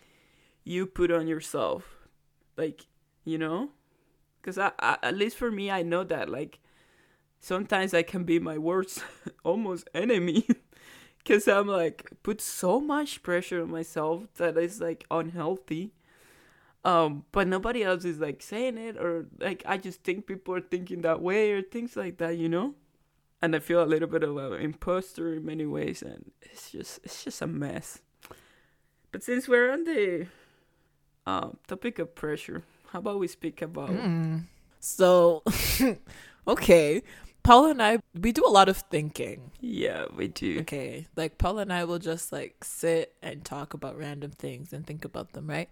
you 0.62 0.86
put 0.86 1.10
on 1.10 1.26
yourself, 1.26 1.82
like 2.56 2.86
you 3.24 3.36
know, 3.36 3.70
because 4.40 4.58
I, 4.58 4.70
I 4.78 4.98
at 5.02 5.16
least 5.16 5.36
for 5.36 5.50
me, 5.50 5.72
I 5.72 5.82
know 5.82 6.04
that 6.04 6.28
like 6.28 6.60
sometimes 7.40 7.92
I 7.92 8.04
can 8.04 8.22
be 8.22 8.38
my 8.38 8.58
worst 8.58 9.02
almost 9.44 9.88
enemy. 9.92 10.46
Cause 11.26 11.48
I'm 11.48 11.66
like 11.66 12.12
put 12.22 12.40
so 12.40 12.80
much 12.80 13.20
pressure 13.24 13.60
on 13.60 13.72
myself 13.72 14.28
that 14.36 14.56
is 14.56 14.80
like 14.80 15.04
unhealthy. 15.10 15.90
Um, 16.86 17.24
but 17.32 17.48
nobody 17.48 17.82
else 17.82 18.04
is 18.04 18.20
like 18.20 18.40
saying 18.40 18.78
it 18.78 18.96
or 18.96 19.26
like 19.40 19.64
I 19.66 19.76
just 19.76 20.04
think 20.04 20.26
people 20.26 20.54
are 20.54 20.60
thinking 20.60 21.02
that 21.02 21.20
way 21.20 21.50
or 21.50 21.60
things 21.60 21.96
like 21.96 22.18
that, 22.18 22.38
you 22.38 22.48
know? 22.48 22.74
And 23.42 23.56
I 23.56 23.58
feel 23.58 23.82
a 23.82 23.84
little 23.84 24.06
bit 24.06 24.22
of 24.22 24.36
an 24.36 24.60
imposter 24.60 25.34
in 25.34 25.44
many 25.44 25.66
ways 25.66 26.00
and 26.00 26.30
it's 26.42 26.70
just 26.70 27.00
it's 27.02 27.24
just 27.24 27.42
a 27.42 27.48
mess. 27.48 27.98
But 29.10 29.24
since 29.24 29.48
we're 29.48 29.72
on 29.72 29.82
the 29.82 30.28
uh, 31.26 31.50
topic 31.66 31.98
of 31.98 32.14
pressure, 32.14 32.62
how 32.92 33.00
about 33.00 33.18
we 33.18 33.26
speak 33.26 33.62
about 33.62 33.90
Mm. 33.90 34.44
So, 34.78 35.42
okay, 36.46 37.02
Paula 37.42 37.70
and 37.70 37.82
I 37.82 37.98
we 38.14 38.30
do 38.30 38.44
a 38.46 38.54
lot 38.54 38.68
of 38.68 38.76
thinking. 38.76 39.50
Yeah, 39.58 40.04
we 40.14 40.28
do. 40.28 40.60
Okay, 40.60 41.08
like 41.16 41.38
Paula 41.38 41.62
and 41.62 41.72
I 41.72 41.82
will 41.82 41.98
just 41.98 42.30
like 42.30 42.62
sit 42.62 43.14
and 43.22 43.44
talk 43.44 43.74
about 43.74 43.98
random 43.98 44.30
things 44.30 44.72
and 44.72 44.86
think 44.86 45.04
about 45.04 45.32
them, 45.32 45.48
right? 45.48 45.68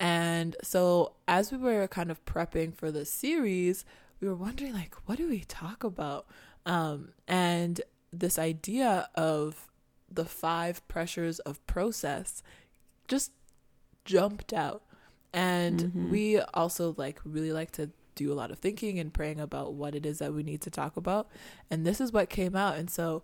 And 0.00 0.56
so 0.62 1.12
as 1.28 1.52
we 1.52 1.58
were 1.58 1.86
kind 1.88 2.10
of 2.10 2.24
prepping 2.24 2.74
for 2.74 2.90
the 2.90 3.04
series, 3.04 3.84
we 4.20 4.28
were 4.28 4.34
wondering 4.34 4.72
like 4.72 4.94
what 5.06 5.18
do 5.18 5.28
we 5.28 5.40
talk 5.40 5.84
about? 5.84 6.26
Um 6.66 7.10
and 7.28 7.80
this 8.12 8.38
idea 8.38 9.08
of 9.14 9.68
the 10.10 10.24
five 10.24 10.86
pressures 10.88 11.38
of 11.40 11.64
process 11.66 12.42
just 13.08 13.32
jumped 14.04 14.52
out. 14.52 14.82
And 15.32 15.80
Mhm. 15.92 16.10
we 16.10 16.38
also 16.38 16.94
like 16.96 17.20
really 17.24 17.52
like 17.52 17.72
to 17.72 17.90
do 18.14 18.32
a 18.32 18.34
lot 18.34 18.52
of 18.52 18.58
thinking 18.60 18.98
and 19.00 19.12
praying 19.12 19.40
about 19.40 19.74
what 19.74 19.94
it 19.94 20.06
is 20.06 20.18
that 20.20 20.32
we 20.32 20.44
need 20.44 20.60
to 20.60 20.70
talk 20.70 20.96
about. 20.96 21.28
And 21.70 21.84
this 21.84 22.00
is 22.00 22.12
what 22.12 22.28
came 22.30 22.54
out. 22.54 22.76
And 22.76 22.88
so 22.88 23.22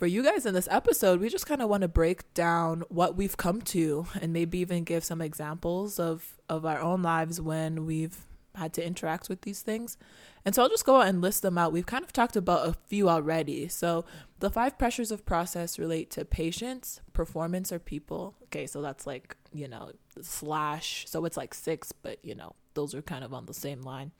for 0.00 0.06
you 0.06 0.22
guys 0.22 0.46
in 0.46 0.54
this 0.54 0.66
episode, 0.70 1.20
we 1.20 1.28
just 1.28 1.44
kind 1.44 1.60
of 1.60 1.68
want 1.68 1.82
to 1.82 1.88
break 1.88 2.32
down 2.32 2.84
what 2.88 3.16
we've 3.16 3.36
come 3.36 3.60
to 3.60 4.06
and 4.22 4.32
maybe 4.32 4.58
even 4.58 4.82
give 4.82 5.04
some 5.04 5.20
examples 5.20 6.00
of 6.00 6.38
of 6.48 6.64
our 6.64 6.80
own 6.80 7.02
lives 7.02 7.38
when 7.38 7.84
we've 7.84 8.16
had 8.54 8.72
to 8.72 8.82
interact 8.84 9.28
with 9.28 9.42
these 9.42 9.60
things. 9.60 9.98
And 10.42 10.54
so 10.54 10.62
I'll 10.62 10.70
just 10.70 10.86
go 10.86 11.02
out 11.02 11.08
and 11.08 11.20
list 11.20 11.42
them 11.42 11.58
out. 11.58 11.74
We've 11.74 11.84
kind 11.84 12.02
of 12.02 12.14
talked 12.14 12.34
about 12.34 12.66
a 12.66 12.72
few 12.86 13.10
already. 13.10 13.68
So 13.68 14.06
the 14.38 14.48
five 14.48 14.78
pressures 14.78 15.10
of 15.10 15.26
process 15.26 15.78
relate 15.78 16.10
to 16.12 16.24
patience, 16.24 17.02
performance, 17.12 17.70
or 17.70 17.78
people. 17.78 18.36
Okay, 18.44 18.66
so 18.66 18.80
that's 18.80 19.06
like, 19.06 19.36
you 19.52 19.68
know, 19.68 19.92
slash. 20.22 21.04
So 21.08 21.26
it's 21.26 21.36
like 21.36 21.52
six, 21.52 21.92
but 21.92 22.18
you 22.22 22.34
know, 22.34 22.54
those 22.72 22.94
are 22.94 23.02
kind 23.02 23.22
of 23.22 23.34
on 23.34 23.44
the 23.44 23.52
same 23.52 23.82
line. 23.82 24.12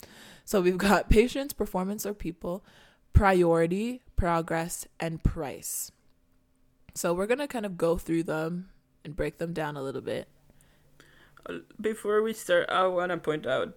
So 0.44 0.60
we've 0.60 0.76
got 0.76 1.08
patience, 1.18 1.54
performance, 1.54 2.04
or 2.04 2.12
people, 2.12 2.66
priority, 3.12 4.02
progress, 4.16 4.86
and 4.98 5.22
price. 5.22 5.90
So 6.94 7.14
we're 7.14 7.26
going 7.26 7.38
to 7.38 7.48
kind 7.48 7.66
of 7.66 7.76
go 7.76 7.96
through 7.96 8.24
them 8.24 8.70
and 9.04 9.14
break 9.16 9.38
them 9.38 9.52
down 9.52 9.76
a 9.76 9.82
little 9.82 10.00
bit. 10.00 10.28
Uh, 11.46 11.58
Before 11.80 12.22
we 12.22 12.32
start, 12.32 12.68
I 12.70 12.86
want 12.86 13.10
to 13.12 13.16
point 13.16 13.46
out 13.46 13.76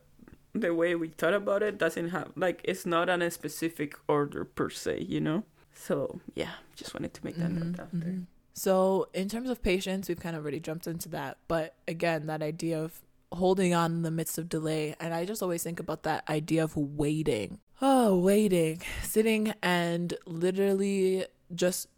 the 0.54 0.74
way 0.74 0.94
we 0.96 1.08
thought 1.08 1.34
about 1.34 1.64
it 1.64 1.78
doesn't 1.80 2.10
have 2.10 2.32
like 2.36 2.62
it's 2.64 2.86
not 2.86 3.10
on 3.10 3.22
a 3.22 3.32
specific 3.32 3.96
order 4.08 4.46
per 4.46 4.70
se, 4.70 5.02
you 5.08 5.20
know. 5.20 5.44
So 5.74 6.20
yeah, 6.36 6.52
just 6.76 6.94
wanted 6.94 7.14
to 7.16 7.26
make 7.26 7.38
that 7.38 7.50
Mhm, 7.50 7.66
note 7.72 7.80
after. 7.80 7.98
mhm. 7.98 8.26
So, 8.56 9.08
in 9.16 9.30
terms 9.30 9.50
of 9.50 9.64
patience, 9.64 10.08
we've 10.08 10.20
kind 10.20 10.36
of 10.36 10.44
already 10.44 10.60
jumped 10.60 10.86
into 10.86 11.10
that. 11.10 11.40
But 11.48 11.74
again, 11.88 12.28
that 12.28 12.44
idea 12.44 12.80
of 12.80 13.02
holding 13.32 13.74
on 13.74 13.92
in 13.94 14.02
the 14.04 14.12
midst 14.12 14.38
of 14.38 14.48
delay. 14.48 14.96
And 15.00 15.12
I 15.12 15.26
just 15.26 15.42
always 15.42 15.64
think 15.64 15.80
about 15.80 16.04
that 16.04 16.30
idea 16.30 16.64
of 16.64 16.78
waiting. 16.78 17.60
Oh, 17.86 18.16
waiting. 18.16 18.82
Sitting 19.02 19.54
and 19.62 20.14
literally 20.26 21.26
just 21.54 21.90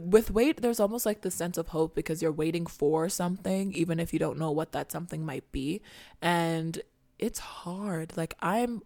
with 0.00 0.30
wait, 0.30 0.62
there's 0.62 0.80
almost 0.80 1.04
like 1.04 1.20
the 1.20 1.30
sense 1.30 1.58
of 1.58 1.68
hope 1.68 1.94
because 1.94 2.22
you're 2.22 2.32
waiting 2.32 2.64
for 2.64 3.10
something, 3.10 3.70
even 3.74 4.00
if 4.00 4.14
you 4.14 4.18
don't 4.18 4.38
know 4.38 4.50
what 4.50 4.72
that 4.72 4.90
something 4.90 5.22
might 5.22 5.52
be. 5.52 5.82
And 6.22 6.80
it's 7.18 7.40
hard. 7.40 8.16
Like, 8.16 8.34
I'm. 8.40 8.82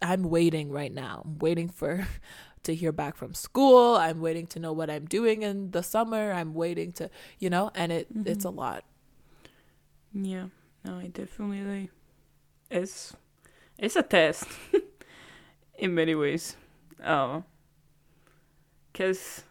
I'm 0.00 0.22
waiting 0.22 0.70
right 0.70 0.90
now. 0.90 1.20
I'm 1.22 1.38
waiting 1.38 1.68
for 1.68 2.08
to 2.62 2.74
hear 2.74 2.92
back 2.92 3.14
from 3.14 3.34
school. 3.34 3.94
I'm 3.96 4.22
waiting 4.22 4.46
to 4.46 4.58
know 4.58 4.72
what 4.72 4.88
I'm 4.88 5.04
doing 5.04 5.42
in 5.42 5.72
the 5.72 5.82
summer. 5.82 6.32
I'm 6.32 6.54
waiting 6.54 6.92
to, 6.92 7.10
you 7.38 7.50
know, 7.50 7.70
and 7.74 7.92
it 7.92 8.10
mm-hmm. 8.10 8.26
it's 8.26 8.46
a 8.46 8.50
lot. 8.50 8.84
Yeah, 10.14 10.46
no, 10.82 10.96
it 11.00 11.12
definitely 11.12 11.90
is. 12.70 13.12
It's 13.76 13.96
a 13.96 14.02
test 14.02 14.48
in 15.80 15.94
many 15.94 16.14
ways. 16.14 16.56
Uh, 17.02 17.40
cause 18.94 19.42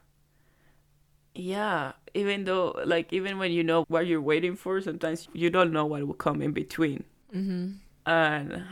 yeah, 1.35 1.93
even 2.13 2.45
though 2.45 2.75
like 2.85 3.11
even 3.11 3.37
when 3.39 3.51
you 3.51 3.63
know 3.63 3.85
what 3.87 4.07
you're 4.07 4.21
waiting 4.21 4.55
for, 4.55 4.79
sometimes 4.81 5.27
you 5.33 5.49
don't 5.49 5.73
know 5.73 5.85
what 5.85 6.05
will 6.07 6.13
come 6.13 6.41
in 6.41 6.51
between. 6.51 7.03
Mm-hmm. 7.35 7.73
and 8.07 8.63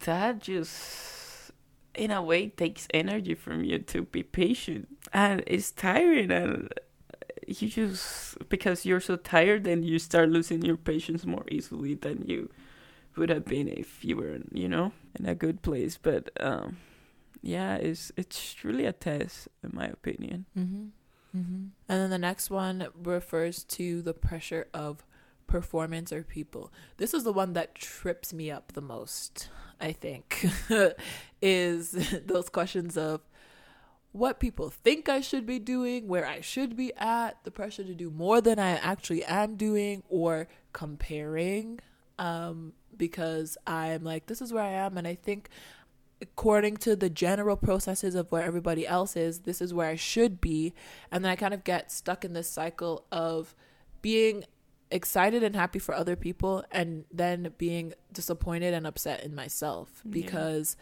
that 0.00 0.40
just 0.40 1.52
in 1.94 2.10
a 2.10 2.20
way 2.20 2.48
takes 2.48 2.88
energy 2.92 3.34
from 3.34 3.62
you 3.64 3.78
to 3.78 4.02
be 4.02 4.22
patient 4.24 4.88
and 5.12 5.42
it's 5.46 5.70
tiring 5.70 6.30
and 6.32 6.72
you 7.46 7.68
just 7.68 8.36
because 8.48 8.84
you're 8.84 9.00
so 9.00 9.16
tired 9.16 9.64
then 9.64 9.82
you 9.84 9.98
start 9.98 10.28
losing 10.30 10.62
your 10.62 10.76
patience 10.76 11.24
more 11.24 11.44
easily 11.48 11.94
than 11.94 12.24
you 12.26 12.50
would 13.16 13.30
have 13.30 13.44
been 13.44 13.68
if 13.68 14.04
you 14.04 14.16
were 14.16 14.38
you 14.52 14.68
know 14.68 14.92
in 15.18 15.26
a 15.26 15.34
good 15.34 15.62
place 15.62 15.98
but 16.00 16.30
um 16.40 16.76
yeah 17.42 17.76
it's 17.76 18.12
it's 18.16 18.54
truly 18.54 18.84
a 18.84 18.92
test 18.92 19.48
in 19.62 19.70
my 19.72 19.86
opinion 19.86 20.46
Mm-hmm. 20.56 20.86
Mm-hmm. 21.36 21.66
And 21.88 22.00
then 22.00 22.10
the 22.10 22.18
next 22.18 22.50
one 22.50 22.86
refers 22.94 23.64
to 23.64 24.00
the 24.02 24.14
pressure 24.14 24.68
of 24.72 25.04
performance 25.46 26.12
or 26.12 26.22
people. 26.22 26.72
This 26.96 27.12
is 27.14 27.24
the 27.24 27.32
one 27.32 27.52
that 27.52 27.74
trips 27.74 28.32
me 28.32 28.50
up 28.50 28.72
the 28.72 28.80
most, 28.80 29.48
I 29.80 29.92
think, 29.92 30.46
is 31.42 31.90
those 32.26 32.48
questions 32.48 32.96
of 32.96 33.20
what 34.12 34.40
people 34.40 34.70
think 34.70 35.08
I 35.08 35.20
should 35.20 35.44
be 35.44 35.58
doing, 35.58 36.08
where 36.08 36.26
I 36.26 36.40
should 36.40 36.74
be 36.74 36.92
at, 36.96 37.44
the 37.44 37.50
pressure 37.50 37.84
to 37.84 37.94
do 37.94 38.10
more 38.10 38.40
than 38.40 38.58
I 38.58 38.70
actually 38.70 39.24
am 39.24 39.56
doing, 39.56 40.02
or 40.08 40.48
comparing. 40.72 41.80
Um, 42.18 42.72
because 42.98 43.56
I'm 43.66 44.04
like, 44.04 44.26
this 44.26 44.40
is 44.40 44.52
where 44.52 44.64
I 44.64 44.70
am, 44.70 44.96
and 44.98 45.06
I 45.06 45.14
think 45.14 45.48
according 46.22 46.78
to 46.78 46.96
the 46.96 47.10
general 47.10 47.56
processes 47.56 48.14
of 48.14 48.32
where 48.32 48.42
everybody 48.42 48.86
else 48.86 49.16
is, 49.16 49.40
this 49.40 49.60
is 49.60 49.74
where 49.74 49.88
I 49.90 49.96
should 49.96 50.40
be. 50.40 50.72
And 51.12 51.24
then 51.24 51.30
I 51.30 51.36
kind 51.36 51.52
of 51.52 51.62
get 51.62 51.92
stuck 51.92 52.24
in 52.24 52.32
this 52.32 52.48
cycle 52.48 53.04
of 53.12 53.54
being 54.00 54.44
excited 54.90 55.42
and 55.42 55.54
happy 55.54 55.78
for 55.78 55.94
other 55.94 56.16
people 56.16 56.64
and 56.70 57.04
then 57.12 57.52
being 57.58 57.92
disappointed 58.12 58.72
and 58.72 58.86
upset 58.86 59.24
in 59.24 59.34
myself 59.34 60.00
Yeah. 60.04 60.12
because 60.12 60.76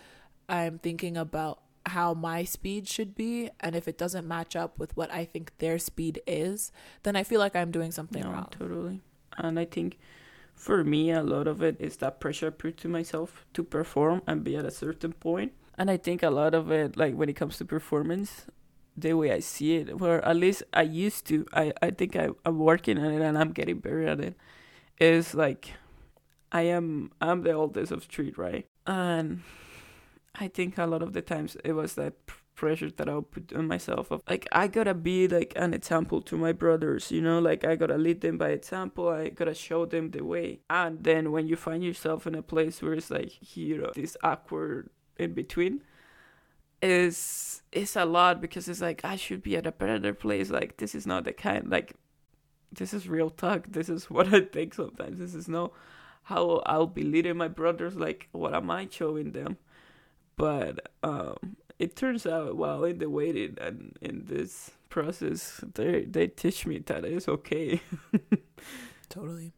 I'm 0.49 0.78
thinking 0.78 1.16
about 1.16 1.62
how 1.87 2.14
my 2.14 2.44
speed 2.44 2.87
should 2.88 3.14
be 3.14 3.50
and 3.61 3.75
if 3.75 3.88
it 3.88 3.99
doesn't 3.99 4.28
match 4.28 4.54
up 4.56 4.78
with 4.78 4.97
what 4.97 5.12
I 5.12 5.25
think 5.25 5.52
their 5.59 5.78
speed 5.78 6.21
is, 6.26 6.71
then 7.02 7.16
I 7.16 7.25
feel 7.25 7.40
like 7.40 7.56
I'm 7.56 7.71
doing 7.71 7.90
something 7.90 8.23
no, 8.23 8.30
wrong. 8.30 8.49
Totally. 8.50 9.00
And 9.37 9.59
I 9.59 9.64
think 9.64 9.99
for 10.54 10.84
me 10.84 11.11
a 11.11 11.23
lot 11.23 11.46
of 11.46 11.62
it 11.62 11.76
is 11.78 11.96
that 11.99 12.20
pressure 12.20 12.49
I 12.49 12.50
put 12.50 12.76
to 12.78 12.88
myself 12.88 13.44
to 13.54 13.62
perform 13.62 14.23
and 14.26 14.44
be 14.44 14.56
at 14.56 14.64
a 14.64 14.70
certain 14.70 15.12
point. 15.12 15.52
And 15.76 15.90
I 15.90 15.96
think 15.96 16.23
a 16.23 16.30
lot 16.30 16.54
of 16.54 16.70
it 16.70 16.96
like 16.96 17.14
when 17.14 17.28
it 17.28 17.34
comes 17.34 17.58
to 17.58 17.64
performance, 17.64 18.46
the 18.96 19.14
way 19.14 19.32
I 19.32 19.40
see 19.40 19.76
it, 19.76 19.90
or 20.00 20.25
at 20.25 20.37
least 20.37 20.62
I 20.73 20.82
used 20.82 21.26
to, 21.26 21.46
I, 21.52 21.73
I 21.82 21.90
think 21.90 22.16
I, 22.16 22.28
I'm 22.44 22.58
working 22.58 22.99
on 22.99 23.12
it 23.12 23.20
and 23.20 23.37
I'm 23.37 23.52
getting 23.52 23.78
better 23.78 24.06
at 24.06 24.20
it, 24.20 24.37
is 25.00 25.34
like 25.34 25.73
I 26.52 26.62
am 26.62 27.11
I'm 27.20 27.42
the 27.42 27.52
oldest 27.52 27.90
of 27.90 28.04
street, 28.04 28.38
right? 28.38 28.66
And 28.87 29.42
I 30.37 30.49
think 30.49 30.78
a 30.78 30.87
lot 30.87 31.02
of 31.02 31.12
the 31.12 31.23
times 31.23 31.56
it 31.64 31.73
was 31.73 31.94
that 31.94 32.14
pressure 32.54 32.90
that 32.90 33.08
I 33.08 33.14
would 33.14 33.30
put 33.30 33.52
on 33.52 33.66
myself 33.66 34.11
of 34.11 34.23
like 34.28 34.49
I 34.52 34.66
gotta 34.66 34.94
be 34.94 35.28
like 35.28 35.52
an 35.56 35.75
example 35.75 36.20
to 36.23 36.37
my 36.37 36.52
brothers, 36.52 37.11
you 37.11 37.20
know, 37.20 37.38
like 37.38 37.64
I 37.64 37.76
gotta 37.76 37.99
lead 37.99 38.20
them 38.20 38.38
by 38.38 38.50
example, 38.50 39.08
I 39.08 39.28
gotta 39.28 39.54
show 39.54 39.87
them 39.87 40.11
the 40.11 40.25
way. 40.25 40.61
And 40.70 41.02
then 41.02 41.32
when 41.32 41.46
you 41.46 41.56
find 41.56 41.82
yourself 41.82 42.26
in 42.26 42.34
a 42.34 42.42
place 42.42 42.82
where 42.82 42.94
it's 42.94 43.11
like 43.11 43.56
you 43.56 43.78
know, 43.78 43.92
this 43.94 44.16
awkward 44.23 44.90
in 45.16 45.32
between 45.32 45.82
is 46.82 47.62
it's 47.73 47.96
a 47.96 48.04
lot 48.04 48.40
because 48.40 48.68
it's 48.68 48.80
like 48.80 49.04
I 49.04 49.16
should 49.16 49.42
be 49.42 49.56
at 49.56 49.66
a 49.66 49.73
better 49.73 50.14
place. 50.14 50.50
Like 50.50 50.76
this 50.76 50.94
is 50.94 51.06
not 51.06 51.25
the 51.25 51.32
kind 51.32 51.68
like 51.70 51.94
this 52.73 52.94
is 52.94 53.08
real 53.08 53.30
talk. 53.30 53.66
This 53.68 53.88
is 53.88 54.11
what 54.11 54.32
I 54.32 54.42
think 54.42 54.75
sometimes. 54.75 55.18
This 55.18 55.34
is 55.34 55.49
no 55.49 55.73
how 56.25 56.62
I'll 56.66 56.87
be 56.87 57.02
leading 57.02 57.37
my 57.37 57.49
brothers. 57.49 57.96
Like 57.96 58.28
what 58.32 58.54
am 58.54 58.70
I 58.70 58.88
showing 58.90 59.32
them? 59.32 59.58
But 60.37 60.88
um, 61.02 61.56
it 61.78 61.97
turns 61.97 62.26
out 62.26 62.57
while 62.57 62.85
in 62.85 62.99
the 62.99 63.11
waiting 63.11 63.57
and 63.61 63.97
in 64.00 64.25
this 64.26 64.71
process, 64.88 65.61
they 65.75 66.02
they 66.02 66.28
teach 66.28 66.66
me 66.66 66.78
that 66.78 67.04
it's 67.04 67.28
okay. 67.28 67.81
totally. 69.09 69.52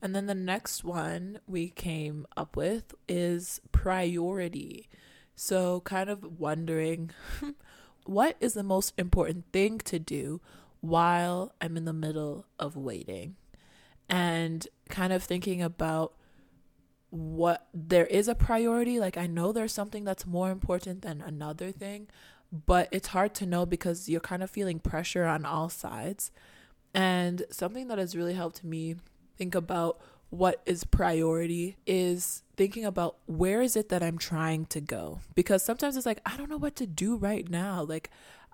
And 0.00 0.14
then 0.14 0.26
the 0.26 0.34
next 0.34 0.84
one 0.84 1.40
we 1.46 1.70
came 1.70 2.26
up 2.36 2.56
with 2.56 2.94
is 3.08 3.60
priority. 3.72 4.88
So, 5.34 5.80
kind 5.80 6.08
of 6.08 6.38
wondering 6.38 7.10
what 8.06 8.36
is 8.40 8.54
the 8.54 8.62
most 8.62 8.94
important 8.96 9.44
thing 9.52 9.78
to 9.78 9.98
do 9.98 10.40
while 10.80 11.52
I'm 11.60 11.76
in 11.76 11.84
the 11.84 11.92
middle 11.92 12.46
of 12.58 12.76
waiting? 12.76 13.36
And 14.08 14.66
kind 14.88 15.12
of 15.12 15.22
thinking 15.22 15.62
about 15.62 16.14
what 17.10 17.66
there 17.72 18.06
is 18.06 18.28
a 18.28 18.34
priority. 18.34 18.98
Like, 19.00 19.16
I 19.16 19.26
know 19.26 19.52
there's 19.52 19.72
something 19.72 20.04
that's 20.04 20.26
more 20.26 20.50
important 20.50 21.02
than 21.02 21.20
another 21.20 21.72
thing, 21.72 22.08
but 22.52 22.88
it's 22.92 23.08
hard 23.08 23.34
to 23.36 23.46
know 23.46 23.66
because 23.66 24.08
you're 24.08 24.20
kind 24.20 24.42
of 24.42 24.50
feeling 24.50 24.78
pressure 24.78 25.24
on 25.24 25.44
all 25.44 25.68
sides. 25.68 26.30
And 26.94 27.44
something 27.50 27.88
that 27.88 27.98
has 27.98 28.16
really 28.16 28.34
helped 28.34 28.64
me 28.64 28.96
think 29.36 29.54
about 29.54 30.00
what 30.30 30.60
is 30.66 30.84
priority 30.84 31.76
is 31.86 32.42
thinking 32.56 32.84
about 32.84 33.16
where 33.26 33.62
is 33.62 33.76
it 33.76 33.88
that 33.88 34.02
I'm 34.02 34.18
trying 34.18 34.66
to 34.66 34.80
go 34.80 35.20
because 35.34 35.62
sometimes 35.62 35.96
it's 35.96 36.04
like 36.04 36.20
I 36.26 36.36
don't 36.36 36.50
know 36.50 36.58
what 36.58 36.76
to 36.76 36.86
do 36.86 37.16
right 37.16 37.48
now 37.48 37.82
like 37.82 38.10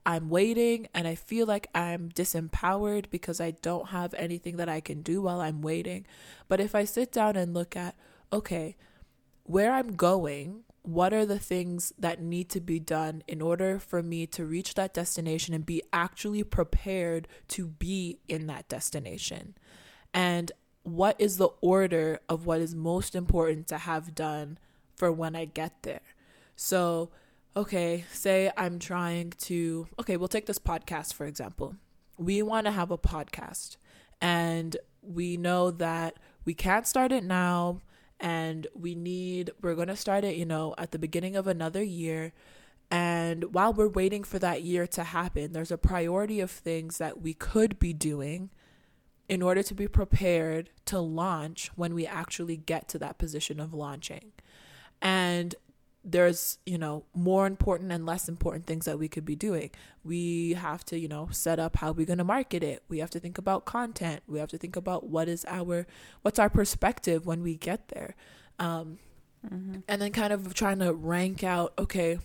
I'm 0.07 0.29
waiting 0.29 0.87
and 0.95 1.09
I 1.09 1.17
feel 1.17 1.47
like 1.47 1.67
I'm 1.75 2.11
disempowered 2.11 3.11
because 3.11 3.41
I 3.41 3.53
don't 3.53 3.89
have 3.89 4.15
anything 4.15 4.57
that 4.59 4.69
I 4.69 4.81
can 4.81 5.03
do 5.03 5.23
while 5.23 5.41
I'm 5.41 5.63
waiting 5.63 6.07
but 6.49 6.61
if 6.61 6.77
I 6.77 6.85
sit 6.85 7.11
down 7.11 7.35
and 7.35 7.55
look 7.55 7.75
at 7.75 7.97
okay 8.33 8.77
where 9.45 9.73
I'm 9.73 9.95
going 9.95 10.65
what 10.83 11.15
are 11.15 11.25
the 11.25 11.39
things 11.39 11.95
that 11.99 12.21
need 12.21 12.51
to 12.51 12.61
be 12.61 12.79
done 12.79 13.23
in 13.27 13.41
order 13.41 13.79
for 13.79 14.03
me 14.03 14.27
to 14.27 14.45
reach 14.45 14.75
that 14.75 14.93
destination 14.93 15.55
and 15.55 15.65
be 15.65 15.83
actually 15.95 16.45
prepared 16.45 17.27
to 17.49 17.67
be 17.67 18.19
in 18.29 18.47
that 18.49 18.69
destination 18.69 19.55
and 20.13 20.53
what 20.85 21.17
is 21.19 21.39
the 21.39 21.49
order 21.63 22.21
of 22.29 22.45
what 22.45 22.61
is 22.61 22.75
most 22.75 23.15
important 23.15 23.67
to 23.67 23.79
have 23.79 24.15
done 24.15 24.59
for 24.95 25.11
when 25.11 25.35
I 25.35 25.47
get 25.47 25.83
there. 25.83 26.03
So, 26.57 27.11
okay, 27.57 28.05
say 28.13 28.53
I'm 28.57 28.79
trying 28.79 29.31
to, 29.39 29.89
okay, 29.99 30.17
we'll 30.17 30.29
take 30.29 30.47
this 30.47 30.59
podcast 30.59 31.15
for 31.15 31.27
example. 31.27 31.75
We 32.19 32.43
want 32.43 32.67
to 32.67 32.73
have 32.73 32.91
a 32.91 32.99
podcast 32.99 33.77
and 34.21 34.77
we 35.03 35.37
know 35.37 35.71
that 35.71 36.19
we 36.45 36.55
can't 36.55 36.87
start 36.87 37.11
it 37.11 37.25
now 37.25 37.81
and 38.25 38.67
we 38.75 38.95
need, 38.95 39.51
we're 39.61 39.75
going 39.75 39.89
to 39.89 39.97
start 39.97 40.25
it, 40.25 40.35
you 40.37 40.47
know, 40.47 40.75
at 40.79 40.93
the 40.93 40.99
beginning 40.99 41.37
of 41.37 41.47
another 41.47 41.83
year. 41.83 42.33
And 42.91 43.53
while 43.53 43.75
we're 43.75 43.87
waiting 43.87 44.25
for 44.25 44.39
that 44.39 44.63
year 44.63 44.87
to 44.87 45.05
happen, 45.05 45.53
there's 45.53 45.71
a 45.71 45.77
priority 45.77 46.41
of 46.41 46.51
things 46.51 46.97
that 46.97 47.21
we 47.21 47.35
could 47.35 47.79
be 47.79 47.93
doing 47.93 48.49
in 49.29 49.43
order 49.43 49.63
to 49.63 49.75
be 49.75 49.87
prepared 49.87 50.71
to 50.87 50.99
launch 51.01 51.71
when 51.77 51.95
we 51.95 52.07
actually 52.07 52.57
get 52.57 52.89
to 52.89 52.99
that 52.99 53.19
position 53.19 53.61
of 53.61 53.75
launching. 53.75 54.33
And 55.03 55.55
there's, 56.05 56.59
you 56.67 56.77
know, 56.77 57.05
more 57.15 57.47
important 57.47 57.91
and 57.91 58.05
less 58.05 58.29
important 58.29 58.67
things 58.67 58.85
that 58.85 58.99
we 58.99 59.09
could 59.09 59.25
be 59.25 59.35
doing. 59.35 59.71
We 60.05 60.53
have 60.53 60.85
to, 60.87 60.99
you 60.99 61.09
know, 61.09 61.29
set 61.31 61.59
up 61.59 61.77
how 61.77 61.93
we're 61.93 62.07
going 62.07 62.19
to 62.19 62.25
market 62.25 62.63
it. 62.63 62.83
We 62.89 62.99
have 62.99 63.11
to 63.11 63.21
think 63.21 63.39
about 63.39 63.65
content. 63.65 64.23
We 64.27 64.39
have 64.39 64.51
to 64.51 64.59
think 64.59 64.77
about 64.77 65.09
what 65.09 65.29
is 65.29 65.45
our 65.49 65.87
what's 66.23 66.39
our 66.39 66.51
perspective 66.51 67.25
when 67.25 67.43
we 67.43 67.57
get 67.57 67.89
there. 67.89 68.15
Um, 68.59 68.99
mm-hmm. 69.45 69.81
and 69.89 70.03
then 70.03 70.13
kind 70.13 70.33
of 70.33 70.53
trying 70.55 70.79
to 70.81 70.93
rank 70.93 71.43
out, 71.43 71.73
okay, 71.79 72.19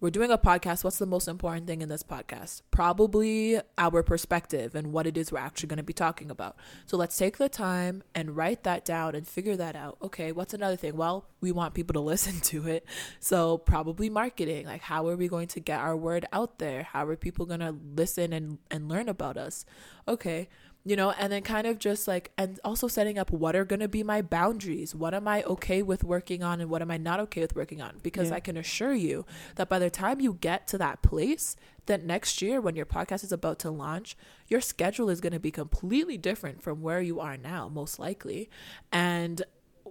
we're 0.00 0.10
doing 0.10 0.30
a 0.30 0.38
podcast. 0.38 0.82
What's 0.82 0.98
the 0.98 1.04
most 1.04 1.28
important 1.28 1.66
thing 1.66 1.82
in 1.82 1.90
this 1.90 2.02
podcast? 2.02 2.62
Probably 2.70 3.60
our 3.76 4.02
perspective 4.02 4.74
and 4.74 4.92
what 4.92 5.06
it 5.06 5.18
is 5.18 5.30
we're 5.30 5.38
actually 5.38 5.68
going 5.68 5.76
to 5.76 5.82
be 5.82 5.92
talking 5.92 6.30
about. 6.30 6.56
So 6.86 6.96
let's 6.96 7.16
take 7.16 7.36
the 7.36 7.50
time 7.50 8.02
and 8.14 8.34
write 8.34 8.64
that 8.64 8.86
down 8.86 9.14
and 9.14 9.28
figure 9.28 9.56
that 9.56 9.76
out. 9.76 9.98
Okay, 10.02 10.32
what's 10.32 10.54
another 10.54 10.76
thing? 10.76 10.96
Well, 10.96 11.26
we 11.42 11.52
want 11.52 11.74
people 11.74 11.92
to 11.94 12.00
listen 12.10 12.40
to 12.40 12.66
it. 12.66 12.86
So 13.20 13.58
probably 13.58 14.08
marketing. 14.08 14.66
Like, 14.66 14.80
how 14.80 15.06
are 15.06 15.16
we 15.16 15.28
going 15.28 15.48
to 15.48 15.60
get 15.60 15.80
our 15.80 15.96
word 15.96 16.24
out 16.32 16.58
there? 16.58 16.84
How 16.84 17.06
are 17.06 17.16
people 17.16 17.44
going 17.44 17.60
to 17.60 17.76
listen 17.94 18.32
and, 18.32 18.58
and 18.70 18.88
learn 18.88 19.08
about 19.08 19.36
us? 19.36 19.66
Okay 20.08 20.48
you 20.84 20.96
know, 20.96 21.10
and 21.10 21.30
then 21.30 21.42
kind 21.42 21.66
of 21.66 21.78
just 21.78 22.08
like, 22.08 22.32
and 22.38 22.58
also 22.64 22.88
setting 22.88 23.18
up 23.18 23.30
what 23.30 23.54
are 23.54 23.64
going 23.64 23.80
to 23.80 23.88
be 23.88 24.02
my 24.02 24.22
boundaries. 24.22 24.94
What 24.94 25.12
am 25.12 25.28
I 25.28 25.42
okay 25.42 25.82
with 25.82 26.04
working 26.04 26.42
on 26.42 26.60
and 26.60 26.70
what 26.70 26.80
am 26.80 26.90
I 26.90 26.96
not 26.96 27.20
okay 27.20 27.42
with 27.42 27.54
working 27.54 27.82
on? 27.82 27.98
Because 28.02 28.30
yeah. 28.30 28.36
I 28.36 28.40
can 28.40 28.56
assure 28.56 28.94
you 28.94 29.26
that 29.56 29.68
by 29.68 29.78
the 29.78 29.90
time 29.90 30.20
you 30.20 30.38
get 30.40 30.66
to 30.68 30.78
that 30.78 31.02
place, 31.02 31.54
that 31.84 32.04
next 32.04 32.40
year 32.40 32.60
when 32.60 32.76
your 32.76 32.86
podcast 32.86 33.24
is 33.24 33.32
about 33.32 33.58
to 33.58 33.70
launch, 33.70 34.16
your 34.48 34.62
schedule 34.62 35.10
is 35.10 35.20
going 35.20 35.34
to 35.34 35.40
be 35.40 35.50
completely 35.50 36.16
different 36.16 36.62
from 36.62 36.80
where 36.80 37.02
you 37.02 37.20
are 37.20 37.36
now, 37.36 37.68
most 37.68 37.98
likely. 37.98 38.48
And 38.90 39.42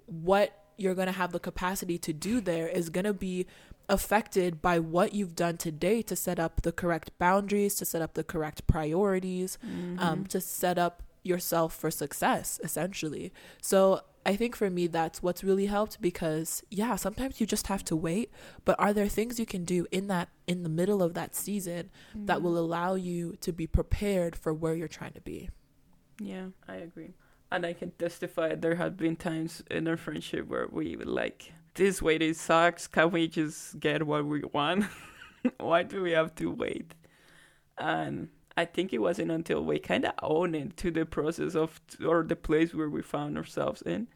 what 0.07 0.65
you're 0.77 0.95
going 0.95 1.07
to 1.07 1.11
have 1.11 1.31
the 1.33 1.39
capacity 1.39 1.99
to 1.99 2.13
do 2.13 2.41
there 2.41 2.67
is 2.67 2.89
going 2.89 3.05
to 3.05 3.13
be 3.13 3.45
affected 3.89 4.61
by 4.61 4.79
what 4.79 5.13
you've 5.13 5.35
done 5.35 5.57
today 5.57 6.01
to 6.03 6.15
set 6.15 6.39
up 6.39 6.61
the 6.61 6.71
correct 6.71 7.11
boundaries, 7.17 7.75
to 7.75 7.85
set 7.85 8.01
up 8.01 8.13
the 8.13 8.23
correct 8.23 8.67
priorities, 8.67 9.57
um, 9.63 9.69
mm-hmm. 9.69 9.99
um, 9.99 10.25
to 10.27 10.39
set 10.39 10.77
up 10.77 11.03
yourself 11.23 11.75
for 11.75 11.91
success, 11.91 12.59
essentially. 12.63 13.33
So 13.61 14.01
I 14.25 14.35
think 14.35 14.55
for 14.55 14.69
me, 14.69 14.87
that's 14.87 15.23
what's 15.23 15.43
really 15.43 15.65
helped 15.65 16.01
because, 16.01 16.63
yeah, 16.69 16.95
sometimes 16.95 17.41
you 17.41 17.47
just 17.47 17.67
have 17.67 17.83
to 17.85 17.95
wait. 17.95 18.31
But 18.63 18.79
are 18.79 18.93
there 18.93 19.07
things 19.07 19.39
you 19.39 19.45
can 19.45 19.65
do 19.65 19.87
in 19.91 20.07
that, 20.07 20.29
in 20.47 20.63
the 20.63 20.69
middle 20.69 21.01
of 21.01 21.13
that 21.15 21.35
season 21.35 21.89
mm-hmm. 22.11 22.25
that 22.27 22.41
will 22.41 22.57
allow 22.57 22.95
you 22.95 23.37
to 23.41 23.51
be 23.51 23.67
prepared 23.67 24.35
for 24.35 24.53
where 24.53 24.75
you're 24.75 24.87
trying 24.87 25.13
to 25.13 25.21
be? 25.21 25.49
Yeah, 26.19 26.47
I 26.67 26.75
agree. 26.75 27.13
And 27.51 27.65
I 27.65 27.73
can 27.73 27.91
testify 27.91 28.55
there 28.55 28.75
have 28.75 28.95
been 28.97 29.15
times 29.15 29.63
in 29.71 29.87
our 29.87 29.97
friendship 29.97 30.47
where 30.47 30.67
we 30.71 30.95
would 30.95 31.07
like 31.07 31.53
this 31.75 32.01
waiting 32.01 32.33
sucks. 32.33 32.87
Can 32.87 33.11
we 33.11 33.27
just 33.27 33.79
get 33.79 34.05
what 34.05 34.25
we 34.25 34.43
want? 34.53 34.85
Why 35.59 35.83
do 35.83 36.01
we 36.01 36.11
have 36.11 36.35
to 36.35 36.51
wait? 36.51 36.95
And 37.77 38.29
I 38.57 38.65
think 38.65 38.91
it 38.91 38.99
wasn't 38.99 39.31
until 39.31 39.63
we 39.63 39.79
kind 39.79 40.05
of 40.05 40.13
owned 40.21 40.55
it 40.55 40.75
to 40.77 40.91
the 40.91 41.05
process 41.05 41.55
of 41.55 41.79
or 42.05 42.23
the 42.23 42.35
place 42.35 42.73
where 42.73 42.89
we 42.89 43.01
found 43.01 43.37
ourselves 43.37 43.81
in 43.81 44.07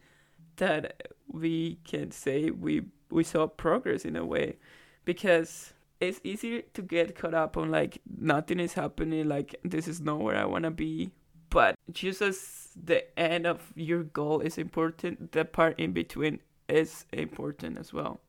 that 0.56 1.08
we 1.26 1.78
can 1.84 2.10
say 2.10 2.50
we 2.50 2.82
we 3.10 3.24
saw 3.24 3.46
progress 3.46 4.04
in 4.04 4.16
a 4.16 4.24
way 4.24 4.56
because 5.04 5.72
it's 6.00 6.20
easy 6.24 6.62
to 6.74 6.82
get 6.82 7.16
caught 7.16 7.34
up 7.34 7.56
on 7.56 7.70
like 7.70 8.00
nothing 8.18 8.60
is 8.60 8.74
happening 8.74 9.28
like 9.28 9.56
this 9.64 9.88
is 9.88 10.00
not 10.00 10.20
where 10.20 10.36
i 10.36 10.44
want 10.44 10.64
to 10.64 10.70
be 10.70 11.10
but 11.50 11.76
just 11.90 12.20
as 12.20 12.68
the 12.76 13.18
end 13.18 13.46
of 13.46 13.72
your 13.74 14.02
goal 14.02 14.40
is 14.40 14.58
important 14.58 15.32
the 15.32 15.44
part 15.44 15.78
in 15.78 15.92
between 15.92 16.38
is 16.68 17.04
important 17.12 17.78
as 17.78 17.92
well. 17.92 18.20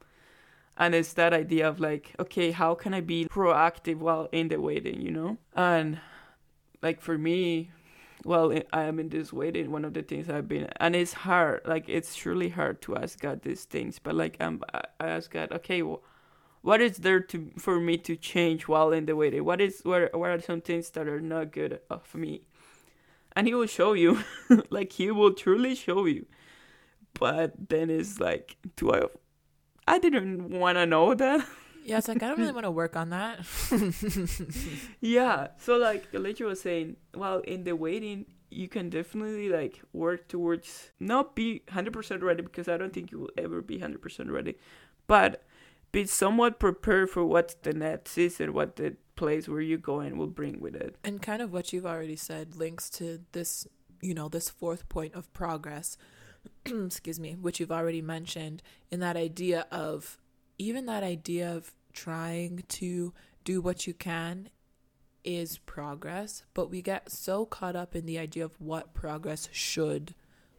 And 0.78 0.94
it's 0.94 1.14
that 1.14 1.34
idea 1.34 1.70
of 1.70 1.80
like, 1.80 2.14
okay, 2.20 2.52
how 2.52 2.76
can 2.76 2.94
I 2.94 3.02
be 3.02 3.26
proactive 3.26 3.98
while 3.98 4.28
in 4.32 4.50
the 4.50 4.60
waiting, 4.60 5.02
you 5.02 5.12
know? 5.12 5.38
And 5.56 6.00
like 6.82 7.02
for 7.02 7.18
me, 7.18 7.72
well, 8.26 8.52
I 8.74 8.84
am 8.84 9.00
in 9.00 9.10
this 9.10 9.32
waiting. 9.32 9.72
One 9.72 9.86
of 9.86 9.94
the 9.94 10.02
things 10.02 10.30
I've 10.30 10.48
been, 10.48 10.68
and 10.78 10.96
it's 10.96 11.14
hard. 11.14 11.62
Like 11.66 11.88
it's 11.88 12.16
surely 12.16 12.50
hard 12.50 12.82
to 12.84 12.98
ask 12.98 13.20
God 13.20 13.44
these 13.44 13.66
things. 13.66 14.00
But 14.00 14.16
like, 14.16 14.36
um, 14.40 14.64
I'm, 14.74 14.82
I 15.00 15.08
ask 15.10 15.32
God, 15.32 15.52
okay, 15.52 15.82
well, 15.84 16.02
what 16.62 16.82
is 16.82 16.98
there 16.98 17.20
to 17.20 17.52
for 17.60 17.80
me 17.80 17.98
to 18.00 18.16
change 18.16 18.68
while 18.68 18.92
in 18.92 19.06
the 19.06 19.16
waiting? 19.16 19.46
What 19.46 19.62
is 19.62 19.82
what 19.84 20.18
what 20.18 20.32
are 20.32 20.42
some 20.42 20.62
things 20.62 20.90
that 20.92 21.08
are 21.08 21.22
not 21.22 21.52
good 21.52 21.80
of 21.90 22.16
me? 22.16 22.42
And 23.36 23.48
he 23.48 23.54
will 23.54 23.68
show 23.68 23.94
you, 23.94 24.24
like 24.70 24.94
he 24.94 25.12
will 25.12 25.34
truly 25.34 25.76
show 25.76 26.06
you. 26.06 26.26
But 27.20 27.70
then 27.70 27.90
it's 27.90 28.20
like, 28.20 28.58
do 28.76 28.94
I? 28.94 29.04
I 29.88 30.00
didn't 30.00 30.50
want 30.50 30.78
to 30.78 30.86
know 30.86 31.14
that. 31.14 31.48
Yeah, 31.86 32.00
it's 32.00 32.08
like 32.08 32.24
I 32.24 32.28
don't 32.30 32.40
really 32.40 32.52
want 32.60 32.66
to 32.66 32.72
work 32.72 32.96
on 32.96 33.12
that. 33.12 33.40
yeah. 35.02 35.50
So 35.58 35.78
like 35.78 36.14
Alicia 36.14 36.46
was 36.46 36.62
saying, 36.62 36.98
well, 37.14 37.40
in 37.40 37.64
the 37.64 37.76
waiting, 37.76 38.26
you 38.50 38.68
can 38.68 38.90
definitely 38.90 39.50
like 39.50 39.82
work 39.94 40.28
towards 40.28 40.92
not 41.00 41.36
be 41.36 41.62
hundred 41.70 41.94
percent 41.94 42.24
ready 42.24 42.42
because 42.42 42.68
I 42.68 42.78
don't 42.78 42.94
think 42.94 43.12
you 43.12 43.20
will 43.20 43.32
ever 43.38 43.62
be 43.62 43.80
hundred 43.80 44.02
percent 44.02 44.32
ready, 44.32 44.56
but 45.08 45.44
be 45.92 46.06
somewhat 46.06 46.60
prepared 46.60 47.10
for 47.10 47.24
what 47.24 47.56
the 47.64 47.74
next 47.74 48.18
is 48.18 48.40
and 48.40 48.54
what 48.54 48.76
the 48.76 48.98
place 49.16 49.48
where 49.48 49.62
you're 49.62 49.78
going 49.78 50.18
will 50.18 50.28
bring 50.28 50.60
with 50.60 50.76
it. 50.76 50.98
And 51.04 51.22
kind 51.22 51.42
of 51.42 51.54
what 51.54 51.72
you've 51.72 51.86
already 51.86 52.18
said 52.18 52.56
links 52.56 52.90
to 52.92 53.22
this, 53.32 53.68
you 54.02 54.14
know, 54.14 54.28
this 54.28 54.50
fourth 54.50 54.90
point 54.90 55.14
of 55.14 55.32
progress. 55.34 55.98
excuse 56.66 57.20
me, 57.20 57.36
which 57.36 57.60
you've 57.60 57.72
already 57.72 58.02
mentioned 58.02 58.62
in 58.92 59.00
that 59.00 59.18
idea 59.18 59.68
of 59.72 60.18
even 60.58 60.86
that 60.86 61.04
idea 61.04 61.54
of 61.54 61.74
trying 61.94 62.64
to 62.68 63.14
do 63.44 63.62
what 63.62 63.88
you 63.88 63.94
can 63.94 64.50
is 65.24 65.58
progress, 65.60 66.44
but 66.54 66.70
we 66.70 66.82
get 66.82 67.12
so 67.12 67.46
caught 67.46 67.76
up 67.76 67.96
in 67.96 68.06
the 68.06 68.20
idea 68.20 68.46
of 68.46 68.60
what 68.60 68.94
progress 68.94 69.50
should 69.52 70.14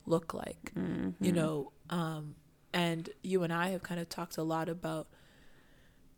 look 0.06 0.34
like. 0.34 0.72
Mm-hmm. 0.74 1.24
You 1.24 1.32
know, 1.32 1.72
um, 1.88 2.34
and 2.72 3.08
you 3.22 3.42
and 3.42 3.52
I 3.52 3.68
have 3.68 3.82
kind 3.82 4.00
of 4.00 4.08
talked 4.08 4.36
a 4.36 4.42
lot 4.42 4.68
about 4.68 5.08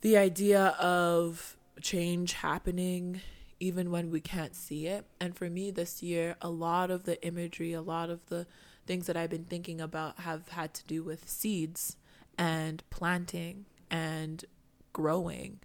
the 0.01 0.17
idea 0.17 0.69
of 0.79 1.57
change 1.81 2.33
happening 2.33 3.21
even 3.61 3.91
when 3.91 4.11
we 4.11 4.21
can't 4.21 4.55
see 4.55 4.87
it. 4.87 5.05
And 5.21 5.37
for 5.37 5.51
me 5.51 5.71
this 5.71 6.03
year, 6.03 6.37
a 6.41 6.49
lot 6.49 6.91
of 6.91 7.05
the 7.05 7.23
imagery, 7.27 7.73
a 7.73 7.83
lot 7.83 8.11
of 8.11 8.25
the 8.27 8.47
things 8.89 9.07
that 9.07 9.19
I've 9.19 9.29
been 9.29 9.45
thinking 9.45 9.83
about 9.83 10.21
have 10.21 10.49
had 10.49 10.73
to 10.75 10.85
do 10.87 11.05
with 11.05 11.29
seeds 11.29 11.97
and 12.39 12.83
planting 12.89 13.67
and 13.91 14.45
growing 14.95 15.61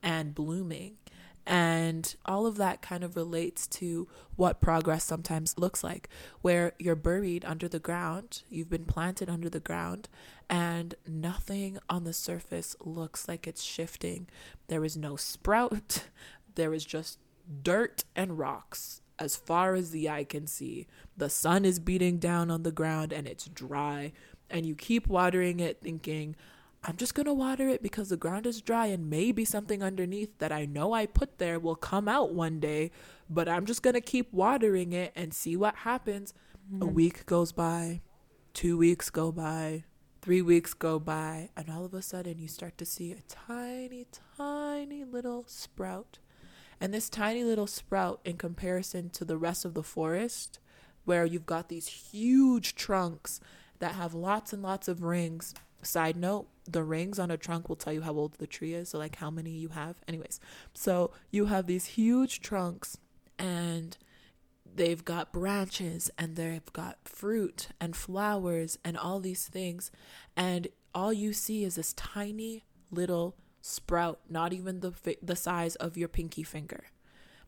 and 0.00 0.32
blooming. 0.32 0.96
And 1.44 2.14
all 2.24 2.46
of 2.46 2.56
that 2.58 2.80
kind 2.80 3.02
of 3.02 3.16
relates 3.16 3.66
to 3.68 4.06
what 4.36 4.60
progress 4.60 5.02
sometimes 5.02 5.58
looks 5.58 5.82
like, 5.82 6.08
where 6.40 6.74
you're 6.78 6.94
buried 6.94 7.44
under 7.44 7.66
the 7.66 7.80
ground, 7.80 8.42
you've 8.48 8.70
been 8.70 8.84
planted 8.84 9.28
under 9.28 9.50
the 9.50 9.58
ground, 9.58 10.08
and 10.48 10.94
nothing 11.06 11.78
on 11.88 12.04
the 12.04 12.12
surface 12.12 12.76
looks 12.80 13.26
like 13.26 13.48
it's 13.48 13.62
shifting. 13.62 14.28
There 14.68 14.84
is 14.84 14.96
no 14.96 15.16
sprout, 15.16 16.04
there 16.54 16.72
is 16.72 16.84
just 16.84 17.18
dirt 17.62 18.04
and 18.14 18.38
rocks 18.38 19.00
as 19.18 19.36
far 19.36 19.74
as 19.74 19.90
the 19.90 20.08
eye 20.08 20.24
can 20.24 20.46
see. 20.46 20.86
The 21.16 21.28
sun 21.28 21.64
is 21.64 21.78
beating 21.78 22.18
down 22.18 22.50
on 22.50 22.62
the 22.62 22.72
ground 22.72 23.12
and 23.12 23.26
it's 23.26 23.46
dry, 23.46 24.12
and 24.50 24.64
you 24.64 24.74
keep 24.74 25.06
watering 25.06 25.60
it 25.60 25.80
thinking, 25.80 26.36
I'm 26.84 26.96
just 26.96 27.14
going 27.14 27.26
to 27.26 27.34
water 27.34 27.68
it 27.68 27.82
because 27.82 28.08
the 28.08 28.16
ground 28.16 28.46
is 28.46 28.60
dry 28.60 28.86
and 28.86 29.10
maybe 29.10 29.44
something 29.44 29.82
underneath 29.82 30.38
that 30.38 30.52
I 30.52 30.64
know 30.64 30.92
I 30.92 31.06
put 31.06 31.38
there 31.38 31.58
will 31.58 31.74
come 31.74 32.08
out 32.08 32.32
one 32.32 32.60
day, 32.60 32.92
but 33.28 33.48
I'm 33.48 33.66
just 33.66 33.82
going 33.82 33.94
to 33.94 34.00
keep 34.00 34.32
watering 34.32 34.92
it 34.92 35.12
and 35.16 35.34
see 35.34 35.56
what 35.56 35.74
happens. 35.76 36.34
Mm-hmm. 36.72 36.82
A 36.82 36.86
week 36.86 37.26
goes 37.26 37.50
by, 37.50 38.00
two 38.54 38.78
weeks 38.78 39.10
go 39.10 39.32
by, 39.32 39.84
three 40.22 40.40
weeks 40.40 40.72
go 40.72 40.98
by, 40.98 41.50
and 41.56 41.68
all 41.68 41.84
of 41.84 41.94
a 41.94 42.02
sudden 42.02 42.38
you 42.38 42.46
start 42.46 42.78
to 42.78 42.86
see 42.86 43.12
a 43.12 43.22
tiny, 43.28 44.06
tiny 44.36 45.04
little 45.04 45.44
sprout. 45.48 46.20
And 46.80 46.94
this 46.94 47.08
tiny 47.08 47.44
little 47.44 47.66
sprout, 47.66 48.20
in 48.24 48.36
comparison 48.36 49.10
to 49.10 49.24
the 49.24 49.36
rest 49.36 49.64
of 49.64 49.74
the 49.74 49.82
forest, 49.82 50.58
where 51.04 51.24
you've 51.24 51.46
got 51.46 51.68
these 51.68 51.88
huge 51.88 52.74
trunks 52.74 53.40
that 53.78 53.92
have 53.94 54.14
lots 54.14 54.52
and 54.52 54.62
lots 54.62 54.88
of 54.88 55.02
rings. 55.02 55.54
Side 55.82 56.16
note, 56.16 56.48
the 56.66 56.82
rings 56.82 57.18
on 57.18 57.30
a 57.30 57.36
trunk 57.36 57.68
will 57.68 57.76
tell 57.76 57.92
you 57.92 58.02
how 58.02 58.12
old 58.12 58.34
the 58.34 58.46
tree 58.46 58.74
is, 58.74 58.90
so 58.90 58.98
like 58.98 59.16
how 59.16 59.30
many 59.30 59.50
you 59.50 59.68
have. 59.68 59.96
Anyways, 60.06 60.40
so 60.74 61.12
you 61.30 61.46
have 61.46 61.66
these 61.66 61.86
huge 61.86 62.40
trunks 62.40 62.98
and 63.38 63.96
they've 64.74 65.04
got 65.04 65.32
branches 65.32 66.10
and 66.18 66.36
they've 66.36 66.72
got 66.72 66.98
fruit 67.04 67.68
and 67.80 67.96
flowers 67.96 68.78
and 68.84 68.96
all 68.96 69.20
these 69.20 69.46
things 69.46 69.90
and 70.36 70.68
all 70.94 71.12
you 71.12 71.32
see 71.32 71.64
is 71.64 71.76
this 71.76 71.92
tiny 71.94 72.64
little 72.90 73.36
sprout 73.68 74.20
not 74.28 74.52
even 74.52 74.80
the 74.80 75.16
the 75.22 75.36
size 75.36 75.76
of 75.76 75.96
your 75.96 76.08
pinky 76.08 76.42
finger. 76.42 76.84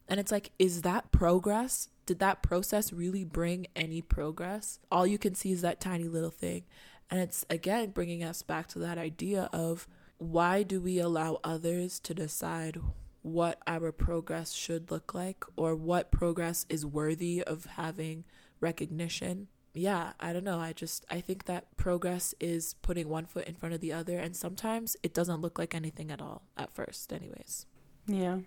And 0.09 0.19
it's 0.21 0.33
like 0.33 0.51
is 0.59 0.83
that 0.83 1.13
progress? 1.13 1.89
Did 2.07 2.19
that 2.19 2.43
process 2.43 2.93
really 2.93 3.25
bring 3.25 3.67
any 3.77 4.03
progress? 4.03 4.81
All 4.91 5.07
you 5.07 5.19
can 5.19 5.35
see 5.35 5.53
is 5.53 5.63
that 5.63 5.81
tiny 5.81 6.09
little 6.09 6.31
thing. 6.31 6.65
And 7.11 7.21
it's 7.21 7.45
again 7.49 7.91
bringing 7.91 8.23
us 8.23 8.43
back 8.43 8.69
to 8.69 8.79
that 8.81 8.99
idea 8.99 9.49
of 9.53 9.89
why 10.19 10.63
do 10.63 10.81
we 10.81 10.99
allow 10.99 11.41
others 11.43 11.99
to 12.01 12.13
decide 12.13 12.79
what 13.23 13.59
our 13.67 13.93
progress 13.93 14.53
should 14.53 14.91
look 14.91 15.15
like 15.15 15.45
or 15.57 15.75
what 15.75 16.11
progress 16.11 16.67
is 16.69 16.85
worthy 16.85 17.43
of 17.43 17.65
having 17.65 18.25
recognition? 18.61 19.49
Yeah, 19.73 20.13
I 20.19 20.33
don't 20.33 20.45
know. 20.45 20.59
I 20.59 20.73
just 20.73 21.07
I 21.11 21.21
think 21.21 21.45
that 21.45 21.77
progress 21.77 22.35
is 22.41 22.75
putting 22.83 23.09
one 23.09 23.27
foot 23.27 23.47
in 23.47 23.55
front 23.55 23.75
of 23.75 23.81
the 23.81 23.93
other 23.93 24.19
and 24.19 24.35
sometimes 24.35 24.97
it 25.03 25.15
doesn't 25.15 25.41
look 25.41 25.59
like 25.59 25.75
anything 25.75 26.11
at 26.11 26.21
all 26.21 26.43
at 26.57 26.75
first 26.75 27.13
anyways. 27.13 27.67
Yeah. 28.07 28.39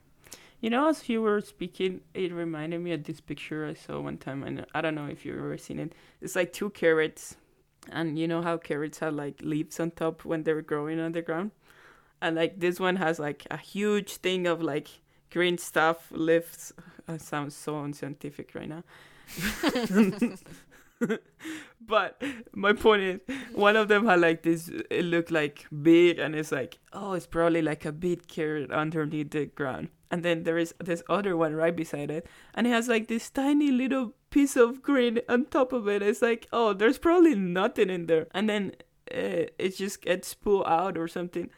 You 0.60 0.70
know, 0.70 0.88
as 0.88 1.10
you 1.10 1.22
were 1.22 1.42
speaking, 1.42 2.02
it 2.14 2.32
reminded 2.32 2.82
me 2.82 2.94
of 2.94 3.04
this 3.04 3.20
picture 3.20 3.66
I 3.66 3.74
saw 3.74 4.00
one 4.00 4.18
time, 4.18 4.44
and 4.44 4.66
I 4.74 4.80
don't 4.80 4.96
know 4.96 5.08
if 5.08 5.26
you've 5.26 5.38
ever 5.38 5.58
seen 5.58 5.78
it. 5.78 5.92
It's 6.22 6.38
like 6.38 6.54
two 6.54 6.70
carrots 6.70 7.36
and 7.92 8.18
you 8.18 8.28
know 8.28 8.42
how 8.42 8.58
carrots 8.58 9.00
have 9.00 9.14
like 9.14 9.40
leaves 9.42 9.80
on 9.80 9.92
top 9.92 10.24
when 10.26 10.44
they're 10.44 10.62
growing 10.62 11.00
on 11.00 11.12
the 11.12 11.22
ground 11.22 11.52
and 12.22 12.36
like 12.36 12.60
this 12.60 12.80
one 12.80 12.96
has 12.96 13.20
like 13.20 13.46
a 13.52 13.58
huge 13.58 14.16
thing 14.18 14.48
of 14.48 14.62
like 14.62 14.88
green 15.32 15.58
stuff 15.58 16.08
leaves 16.12 16.72
sounds 17.18 17.56
so 17.56 17.82
unscientific 17.84 18.56
right 18.56 18.70
now 18.70 18.84
but 21.82 22.22
my 22.54 22.74
point 22.74 23.02
is 23.02 23.20
one 23.54 23.76
of 23.76 23.88
them 23.88 24.06
had 24.06 24.20
like 24.20 24.44
this 24.44 24.70
it 24.90 25.06
looked 25.06 25.32
like 25.32 25.66
big 25.82 26.20
and 26.20 26.36
it's 26.36 26.52
like 26.52 26.80
oh 26.94 27.14
it's 27.14 27.28
probably 27.28 27.62
like 27.62 27.86
a 27.86 27.92
big 27.92 28.28
carrot 28.28 28.72
underneath 28.72 29.32
the 29.32 29.46
ground. 29.46 29.90
And 30.12 30.22
then 30.24 30.44
there 30.44 30.60
is 30.60 30.76
this 30.80 31.02
other 31.10 31.36
one 31.36 31.56
right 31.56 31.76
beside 31.76 32.12
it 32.12 32.28
and 32.54 32.68
it 32.68 32.70
has 32.70 32.88
like 32.88 33.08
this 33.08 33.30
tiny 33.30 33.72
little 33.72 34.14
piece 34.30 34.56
of 34.56 34.82
green 34.82 35.20
on 35.28 35.46
top 35.46 35.74
of 35.74 35.88
it. 35.88 36.02
It's 36.02 36.22
like 36.22 36.48
oh 36.52 36.74
there's 36.74 36.98
probably 36.98 37.36
nothing 37.36 37.90
in 37.90 38.08
there. 38.08 38.28
And 38.32 38.50
then 38.50 38.74
uh, 39.14 39.50
it 39.58 39.78
just 39.78 40.02
gets 40.02 40.34
pulled 40.34 40.66
out 40.66 40.98
or 40.98 41.08
something 41.08 41.50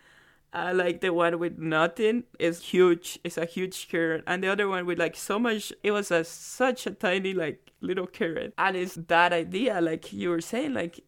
uh, 0.56 0.72
like 0.74 1.02
the 1.02 1.14
one 1.14 1.38
with 1.38 1.60
nothing 1.60 2.24
is 2.40 2.62
huge 2.62 3.20
it's 3.24 3.38
a 3.38 3.46
huge 3.46 3.90
carrot 3.90 4.24
and 4.26 4.44
the 4.44 4.48
other 4.48 4.68
one 4.68 4.86
with 4.86 4.98
like 4.98 5.16
so 5.16 5.38
much 5.38 5.74
it 5.84 5.92
was 5.92 6.10
a 6.10 6.24
such 6.24 6.88
a 6.88 6.92
tiny 6.92 7.34
like 7.34 7.72
little 7.82 8.08
carrot 8.08 8.54
and 8.58 8.76
it's 8.76 8.96
that 8.96 9.34
idea 9.34 9.82
like 9.82 10.12
you 10.14 10.30
were 10.30 10.42
saying 10.42 10.74
like 10.74 11.02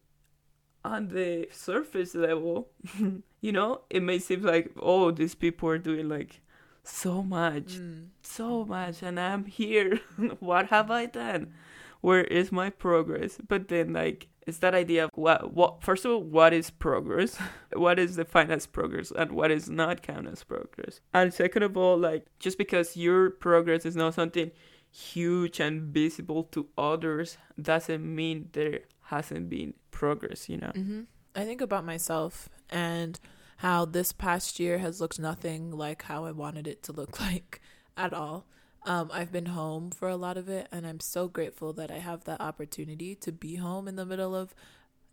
on 0.84 1.08
the 1.08 1.48
surface 1.50 2.14
level 2.14 2.68
you 3.40 3.50
know 3.50 3.80
it 3.90 4.02
may 4.02 4.18
seem 4.18 4.42
like 4.42 4.70
oh 4.80 5.10
these 5.10 5.34
people 5.34 5.68
are 5.68 5.78
doing 5.78 6.08
like 6.08 6.40
so 6.88 7.22
much, 7.22 7.78
mm. 7.78 8.08
so 8.22 8.64
much, 8.64 9.02
and 9.02 9.20
I'm 9.20 9.44
here. 9.44 10.00
what 10.40 10.66
have 10.66 10.90
I 10.90 11.06
done? 11.06 11.52
Where 12.00 12.24
is 12.24 12.50
my 12.50 12.70
progress? 12.70 13.38
But 13.46 13.68
then, 13.68 13.92
like, 13.92 14.28
it's 14.48 14.58
that 14.58 14.74
idea 14.74 15.04
of 15.04 15.10
what, 15.14 15.52
what, 15.52 15.82
first 15.82 16.04
of 16.04 16.10
all, 16.12 16.22
what 16.22 16.52
is 16.52 16.70
progress? 16.70 17.38
what 17.74 17.98
is 17.98 18.16
defined 18.16 18.50
as 18.50 18.66
progress 18.66 19.12
and 19.12 19.32
what 19.32 19.50
is 19.50 19.68
not 19.68 20.02
counted 20.02 20.32
as 20.32 20.44
progress? 20.44 21.00
And 21.12 21.32
second 21.32 21.62
of 21.62 21.76
all, 21.76 21.98
like, 21.98 22.26
just 22.38 22.58
because 22.58 22.96
your 22.96 23.30
progress 23.30 23.84
is 23.84 23.96
not 23.96 24.14
something 24.14 24.50
huge 24.90 25.60
and 25.60 25.82
visible 25.82 26.44
to 26.44 26.66
others 26.78 27.36
doesn't 27.60 28.02
mean 28.02 28.48
there 28.52 28.80
hasn't 29.02 29.48
been 29.50 29.74
progress, 29.90 30.48
you 30.48 30.56
know? 30.56 30.72
Mm-hmm. 30.74 31.02
I 31.34 31.44
think 31.44 31.60
about 31.60 31.84
myself 31.84 32.48
and 32.70 33.20
how 33.58 33.84
this 33.84 34.12
past 34.12 34.58
year 34.58 34.78
has 34.78 35.00
looked 35.00 35.18
nothing 35.18 35.70
like 35.70 36.02
how 36.02 36.24
I 36.24 36.32
wanted 36.32 36.66
it 36.66 36.82
to 36.84 36.92
look 36.92 37.20
like 37.28 37.60
at 37.96 38.12
all. 38.12 38.46
Um, 38.88 39.10
I've 39.12 39.30
been 39.30 39.46
home 39.46 39.90
for 39.90 40.08
a 40.08 40.16
lot 40.16 40.38
of 40.38 40.48
it, 40.48 40.66
and 40.72 40.86
I'm 40.86 40.98
so 40.98 41.28
grateful 41.28 41.74
that 41.74 41.90
I 41.90 41.98
have 41.98 42.24
that 42.24 42.40
opportunity 42.40 43.14
to 43.16 43.30
be 43.30 43.56
home 43.56 43.86
in 43.86 43.96
the 43.96 44.06
middle 44.06 44.34
of, 44.34 44.54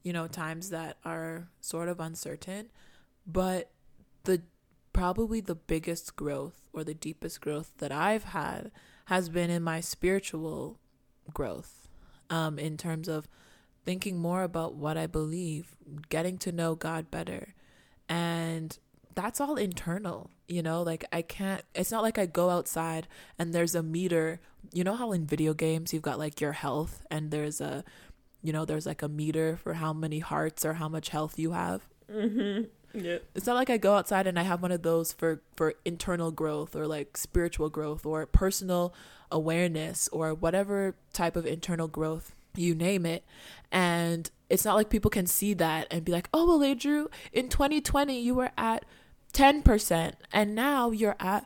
you 0.01 0.13
know, 0.13 0.27
times 0.27 0.69
that 0.69 0.97
are 1.03 1.49
sort 1.59 1.89
of 1.89 1.99
uncertain. 1.99 2.71
But 3.27 3.69
the 4.23 4.43
probably 4.93 5.41
the 5.41 5.55
biggest 5.55 6.15
growth 6.15 6.61
or 6.71 6.85
the 6.85 6.93
deepest 6.93 7.41
growth 7.41 7.73
that 7.79 7.91
I've 7.91 8.23
had 8.23 8.71
has 9.07 9.27
been 9.27 9.49
in 9.49 9.61
my 9.61 9.81
spiritual 9.81 10.79
growth, 11.33 11.89
um, 12.29 12.57
in 12.57 12.77
terms 12.77 13.09
of 13.09 13.27
thinking 13.83 14.17
more 14.17 14.43
about 14.43 14.75
what 14.75 14.97
I 14.97 15.05
believe, 15.05 15.75
getting 16.07 16.37
to 16.39 16.53
know 16.53 16.75
God 16.75 17.11
better, 17.11 17.53
and 18.07 18.79
that's 19.15 19.39
all 19.41 19.55
internal, 19.55 20.29
you 20.47 20.61
know? 20.61 20.83
Like 20.83 21.05
I 21.11 21.21
can't 21.21 21.63
it's 21.73 21.91
not 21.91 22.03
like 22.03 22.17
I 22.17 22.25
go 22.25 22.49
outside 22.49 23.07
and 23.39 23.53
there's 23.53 23.75
a 23.75 23.83
meter. 23.83 24.39
You 24.73 24.83
know 24.83 24.95
how 24.95 25.11
in 25.11 25.25
video 25.25 25.53
games 25.53 25.93
you've 25.93 26.01
got 26.03 26.19
like 26.19 26.41
your 26.41 26.51
health 26.53 27.05
and 27.09 27.31
there's 27.31 27.61
a 27.61 27.83
you 28.41 28.53
know, 28.53 28.63
there's 28.65 28.85
like 28.85 29.01
a 29.01 29.07
meter 29.07 29.57
for 29.57 29.73
how 29.75 29.91
many 29.91 30.19
hearts 30.19 30.63
or 30.63 30.73
how 30.75 30.87
much 30.87 31.09
health 31.09 31.39
you 31.39 31.51
have. 31.53 31.87
Mhm. 32.11 32.67
Yeah. 32.93 33.17
It's 33.33 33.45
not 33.47 33.55
like 33.55 33.69
I 33.69 33.77
go 33.77 33.95
outside 33.95 34.27
and 34.27 34.37
I 34.39 34.43
have 34.43 34.61
one 34.61 34.71
of 34.71 34.83
those 34.83 35.11
for 35.11 35.41
for 35.55 35.73
internal 35.83 36.31
growth 36.31 36.75
or 36.75 36.87
like 36.87 37.17
spiritual 37.17 37.69
growth 37.69 38.05
or 38.05 38.25
personal 38.25 38.93
awareness 39.31 40.07
or 40.09 40.33
whatever 40.33 40.95
type 41.11 41.35
of 41.35 41.45
internal 41.45 41.87
growth 41.87 42.33
you 42.55 42.73
name 42.75 43.05
it. 43.05 43.25
And 43.71 44.29
it's 44.49 44.63
not 44.63 44.75
like 44.75 44.89
people 44.89 45.11
can 45.11 45.25
see 45.25 45.53
that 45.55 45.87
and 45.91 46.05
be 46.05 46.11
like, 46.11 46.29
"Oh, 46.33 46.45
well, 46.45 46.59
Adru, 46.59 47.07
in 47.33 47.49
2020 47.49 48.17
you 48.19 48.33
were 48.35 48.51
at 48.57 48.85
10% 49.35 50.13
and 50.31 50.55
now 50.55 50.91
you're 50.91 51.17
at 51.19 51.45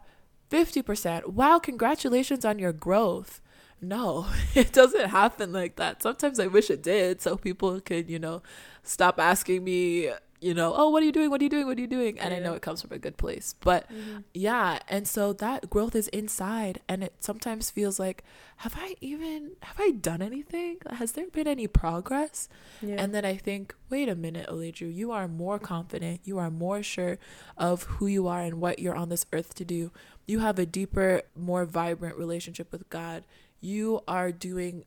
50%. 0.52 1.28
Wow, 1.28 1.60
congratulations 1.60 2.46
on 2.46 2.60
your 2.60 2.74
growth." 2.74 3.42
No, 3.82 4.28
it 4.56 4.72
doesn't 4.74 5.10
happen 5.10 5.52
like 5.52 5.76
that. 5.78 6.04
Sometimes 6.04 6.40
I 6.40 6.48
wish 6.48 6.70
it 6.70 6.84
did 6.84 7.22
so 7.22 7.38
people 7.38 7.80
could, 7.82 8.10
you 8.10 8.20
know, 8.20 8.42
stop 8.84 9.20
asking 9.20 9.64
me 9.64 10.12
you 10.42 10.54
know, 10.54 10.74
oh, 10.76 10.90
what 10.90 11.04
are 11.04 11.06
you 11.06 11.12
doing? 11.12 11.30
What 11.30 11.42
are 11.42 11.44
you 11.44 11.50
doing? 11.50 11.68
What 11.68 11.78
are 11.78 11.82
you 11.82 11.88
doing? 11.88 12.18
And 12.20 12.34
I 12.34 12.40
know 12.40 12.54
it 12.54 12.62
comes 12.62 12.82
from 12.82 12.94
a 12.94 12.98
good 13.00 13.18
place. 13.18 13.56
But 13.60 13.90
Mm-hmm. 13.92 14.20
yeah, 14.34 14.80
and 14.88 15.08
so 15.08 15.34
that 15.34 15.70
growth 15.70 15.96
is 15.96 16.08
inside 16.10 16.80
and 16.88 17.04
it 17.04 17.14
sometimes 17.20 17.70
feels 17.72 18.00
like 18.00 18.24
have 18.58 18.76
I 18.78 18.96
even 19.02 19.52
have 19.64 19.78
I 19.80 19.92
done 19.92 20.22
anything? 20.22 20.78
Has 20.92 21.14
there 21.14 21.28
been 21.28 21.48
any 21.48 21.68
progress? 21.68 22.48
Yeah. 22.82 22.96
And 22.98 23.14
then 23.14 23.26
I 23.26 23.36
think, 23.38 23.74
wait 23.90 24.08
a 24.10 24.16
minute, 24.16 24.48
Oliju, 24.50 24.94
you 24.94 25.12
are 25.12 25.28
more 25.28 25.60
confident. 25.60 26.22
You 26.24 26.38
are 26.40 26.52
more 26.52 26.84
sure 26.84 27.18
of 27.58 27.84
who 27.84 28.08
you 28.08 28.28
are 28.28 28.42
and 28.42 28.60
what 28.62 28.80
you're 28.80 28.96
on 28.96 29.10
this 29.10 29.26
earth 29.34 29.54
to 29.56 29.66
do. 29.66 29.92
You 30.28 30.40
have 30.40 30.60
a 30.60 30.66
deeper, 30.66 31.24
more 31.36 31.66
vibrant 31.66 32.18
relationship 32.18 32.72
with 32.72 32.88
God. 32.90 33.24
You 33.62 34.02
are 34.08 34.32
doing 34.32 34.84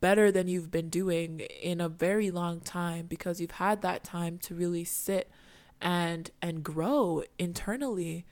better 0.00 0.30
than 0.30 0.48
you've 0.48 0.70
been 0.70 0.88
doing 0.88 1.40
in 1.40 1.80
a 1.80 1.88
very 1.88 2.30
long 2.30 2.60
time 2.60 3.06
because 3.06 3.40
you've 3.40 3.52
had 3.52 3.82
that 3.82 4.04
time 4.04 4.38
to 4.38 4.54
really 4.54 4.84
sit 4.84 5.30
and 5.80 6.30
and 6.40 6.62
grow 6.62 7.24
internally 7.38 8.24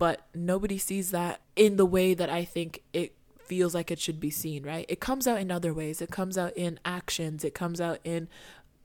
but 0.00 0.26
nobody 0.34 0.78
sees 0.78 1.10
that 1.10 1.42
in 1.56 1.76
the 1.76 1.84
way 1.84 2.14
that 2.14 2.30
I 2.30 2.42
think 2.42 2.82
it 2.94 3.14
feels 3.50 3.74
like 3.74 3.90
it 3.90 3.98
should 3.98 4.18
be 4.18 4.30
seen, 4.30 4.62
right? 4.62 4.86
It 4.88 4.98
comes 4.98 5.26
out 5.26 5.40
in 5.40 5.50
other 5.50 5.74
ways. 5.74 6.00
It 6.00 6.10
comes 6.10 6.38
out 6.38 6.56
in 6.56 6.80
actions. 6.86 7.44
It 7.44 7.54
comes 7.54 7.82
out 7.82 7.98
in 8.02 8.26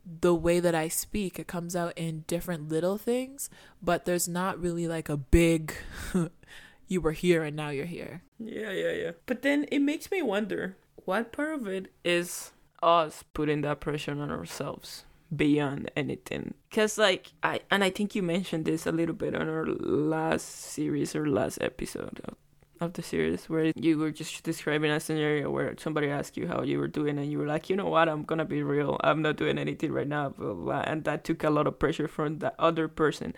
the 0.06 0.36
way 0.36 0.60
that 0.60 0.76
I 0.76 0.90
speak. 0.90 1.40
It 1.40 1.48
comes 1.48 1.74
out 1.74 1.94
in 1.96 2.26
different 2.28 2.68
little 2.68 2.98
things, 2.98 3.50
but 3.82 4.04
there's 4.04 4.28
not 4.28 4.60
really 4.60 4.90
like 4.90 5.08
a 5.08 5.16
big 5.16 5.74
you 6.88 7.00
were 7.00 7.14
here 7.14 7.44
and 7.44 7.56
now 7.56 7.70
you're 7.70 7.86
here. 7.86 8.24
Yeah, 8.38 8.72
yeah, 8.72 8.92
yeah. 8.92 9.12
But 9.26 9.42
then 9.42 9.68
it 9.72 9.80
makes 9.80 10.12
me 10.12 10.22
wonder 10.22 10.76
what 11.06 11.32
part 11.32 11.54
of 11.54 11.68
it 11.68 11.92
is 12.04 12.52
us 12.84 13.24
putting 13.34 13.62
that 13.62 13.80
pressure 13.80 14.12
on 14.12 14.32
ourselves 14.32 15.06
beyond 15.36 15.92
anything. 15.96 16.54
Because, 16.70 16.98
like, 16.98 17.34
I, 17.42 17.62
and 17.72 17.84
I 17.84 17.90
think 17.90 18.16
you 18.16 18.24
mentioned 18.24 18.66
this 18.66 18.86
a 18.86 18.92
little 18.92 19.16
bit 19.16 19.36
on 19.36 19.50
our 19.50 19.66
last 19.66 20.48
series 20.48 21.16
or 21.16 21.28
last 21.28 21.58
episode 21.62 22.22
of, 22.26 22.36
of 22.80 22.94
the 22.94 23.02
series 23.02 23.50
where 23.50 23.72
you 23.76 23.98
were 23.98 24.12
just 24.12 24.44
describing 24.44 24.92
a 24.92 25.00
scenario 25.00 25.50
where 25.50 25.74
somebody 25.78 26.10
asked 26.10 26.38
you 26.38 26.48
how 26.48 26.62
you 26.62 26.78
were 26.78 26.88
doing 26.88 27.18
and 27.18 27.32
you 27.32 27.40
were 27.40 27.48
like, 27.48 27.70
you 27.70 27.76
know 27.76 27.88
what, 27.88 28.10
I'm 28.10 28.24
gonna 28.24 28.46
be 28.46 28.64
real. 28.64 28.98
I'm 29.04 29.22
not 29.22 29.38
doing 29.38 29.58
anything 29.58 29.92
right 29.92 30.08
now, 30.08 30.30
blah, 30.30 30.54
blah, 30.54 30.64
blah. 30.64 30.84
And 30.86 31.04
that 31.06 31.24
took 31.24 31.44
a 31.44 31.50
lot 31.50 31.68
of 31.68 31.80
pressure 31.80 32.08
from 32.08 32.40
that 32.40 32.56
other 32.60 32.88
person. 32.88 33.34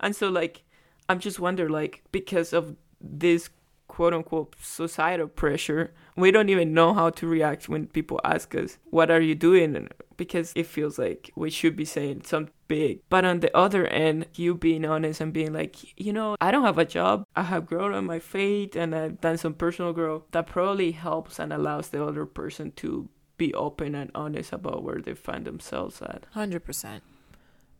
And 0.00 0.16
so, 0.16 0.28
like, 0.28 0.62
I'm 1.08 1.20
just 1.20 1.38
wonder, 1.38 1.68
like, 1.68 2.02
because 2.12 2.52
of 2.52 2.76
this 3.00 3.50
quote 3.88 4.14
unquote 4.14 4.54
societal 4.60 5.26
pressure, 5.26 5.92
we 6.16 6.30
don't 6.30 6.48
even 6.48 6.72
know 6.72 6.94
how 6.94 7.10
to 7.10 7.26
react 7.26 7.68
when 7.68 7.86
people 7.86 8.20
ask 8.22 8.54
us, 8.54 8.78
What 8.90 9.10
are 9.10 9.20
you 9.20 9.34
doing? 9.34 9.88
Because 10.16 10.52
it 10.54 10.66
feels 10.66 10.98
like 10.98 11.30
we 11.34 11.50
should 11.50 11.76
be 11.76 11.84
saying 11.84 12.22
something 12.24 12.52
big. 12.68 13.00
But 13.08 13.24
on 13.24 13.40
the 13.40 13.56
other 13.56 13.86
end, 13.86 14.26
you 14.34 14.54
being 14.54 14.84
honest 14.84 15.20
and 15.20 15.32
being 15.32 15.52
like, 15.52 15.76
You 15.98 16.12
know, 16.12 16.36
I 16.40 16.50
don't 16.50 16.64
have 16.64 16.78
a 16.78 16.84
job. 16.84 17.24
I 17.34 17.42
have 17.42 17.66
grown 17.66 17.92
on 17.92 18.04
my 18.04 18.18
faith 18.18 18.76
and 18.76 18.94
I've 18.94 19.20
done 19.20 19.38
some 19.38 19.54
personal 19.54 19.92
growth. 19.92 20.24
That 20.30 20.46
probably 20.46 20.92
helps 20.92 21.38
and 21.38 21.52
allows 21.52 21.88
the 21.88 22.04
other 22.04 22.26
person 22.26 22.72
to 22.76 23.08
be 23.36 23.54
open 23.54 23.94
and 23.94 24.10
honest 24.14 24.52
about 24.52 24.82
where 24.82 25.00
they 25.00 25.14
find 25.14 25.44
themselves 25.44 26.02
at. 26.02 26.26
100%. 26.34 27.00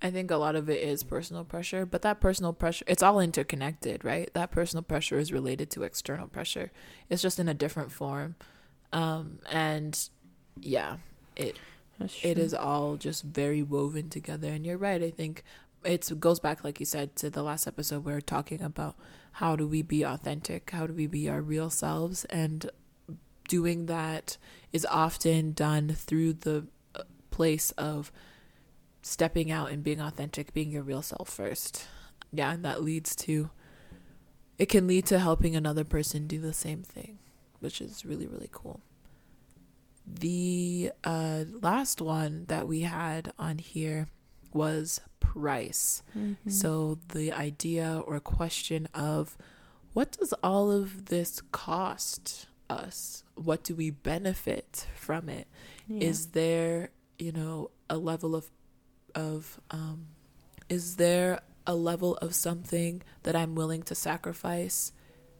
I 0.00 0.10
think 0.10 0.30
a 0.30 0.36
lot 0.36 0.54
of 0.54 0.70
it 0.70 0.80
is 0.80 1.02
personal 1.02 1.44
pressure, 1.44 1.84
but 1.84 2.02
that 2.02 2.20
personal 2.20 2.52
pressure, 2.52 2.84
it's 2.86 3.02
all 3.02 3.18
interconnected, 3.18 4.04
right? 4.04 4.32
That 4.32 4.52
personal 4.52 4.82
pressure 4.82 5.18
is 5.18 5.32
related 5.32 5.70
to 5.72 5.82
external 5.82 6.28
pressure. 6.28 6.70
It's 7.08 7.22
just 7.22 7.40
in 7.40 7.48
a 7.48 7.54
different 7.54 7.90
form. 7.90 8.36
Um, 8.92 9.40
and 9.50 9.98
yeah, 10.60 10.98
it 11.36 11.56
it 12.22 12.38
is 12.38 12.54
all 12.54 12.96
just 12.96 13.24
very 13.24 13.62
woven 13.62 14.08
together. 14.08 14.48
And 14.48 14.64
you're 14.64 14.78
right. 14.78 15.02
I 15.02 15.10
think 15.10 15.42
it 15.84 16.10
goes 16.20 16.38
back, 16.38 16.62
like 16.62 16.80
you 16.80 16.86
said, 16.86 17.16
to 17.16 17.30
the 17.30 17.42
last 17.42 17.66
episode 17.66 18.04
we 18.04 18.12
were 18.12 18.20
talking 18.20 18.62
about 18.62 18.96
how 19.32 19.56
do 19.56 19.66
we 19.66 19.82
be 19.82 20.04
authentic? 20.04 20.70
How 20.70 20.86
do 20.86 20.92
we 20.92 21.06
be 21.06 21.28
our 21.28 21.40
real 21.40 21.70
selves? 21.70 22.24
And 22.26 22.70
doing 23.48 23.86
that 23.86 24.36
is 24.72 24.86
often 24.86 25.52
done 25.52 25.88
through 25.88 26.34
the 26.34 26.66
uh, 26.94 27.02
place 27.30 27.72
of 27.72 28.12
stepping 29.08 29.50
out 29.50 29.70
and 29.70 29.82
being 29.82 30.00
authentic, 30.00 30.52
being 30.52 30.70
your 30.70 30.82
real 30.82 31.02
self 31.02 31.28
first. 31.28 31.86
Yeah, 32.32 32.52
and 32.52 32.64
that 32.64 32.82
leads 32.82 33.16
to 33.16 33.50
it 34.58 34.66
can 34.68 34.86
lead 34.86 35.06
to 35.06 35.18
helping 35.18 35.54
another 35.54 35.84
person 35.84 36.26
do 36.26 36.40
the 36.40 36.52
same 36.52 36.82
thing, 36.82 37.18
which 37.60 37.80
is 37.80 38.04
really 38.04 38.26
really 38.26 38.48
cool. 38.52 38.80
The 40.06 40.92
uh, 41.04 41.44
last 41.60 42.00
one 42.00 42.46
that 42.48 42.66
we 42.66 42.80
had 42.80 43.32
on 43.38 43.58
here 43.58 44.08
was 44.52 45.00
price. 45.20 46.02
Mhm. 46.16 46.36
So 46.50 46.98
the 47.08 47.32
idea 47.32 48.02
or 48.06 48.18
question 48.20 48.88
of 48.94 49.36
what 49.92 50.12
does 50.12 50.32
all 50.42 50.70
of 50.70 51.06
this 51.06 51.42
cost 51.52 52.46
us? 52.70 53.22
What 53.34 53.62
do 53.64 53.74
we 53.74 53.90
benefit 53.90 54.86
from 54.96 55.28
it? 55.28 55.46
Yeah. 55.86 56.08
Is 56.08 56.26
there, 56.28 56.90
you 57.18 57.32
know, 57.32 57.70
a 57.90 57.98
level 57.98 58.34
of 58.34 58.50
of 59.14 59.60
um 59.70 60.08
is 60.68 60.96
there 60.96 61.40
a 61.66 61.74
level 61.74 62.16
of 62.18 62.34
something 62.34 63.02
that 63.22 63.36
I'm 63.36 63.54
willing 63.54 63.82
to 63.84 63.94
sacrifice 63.94 64.92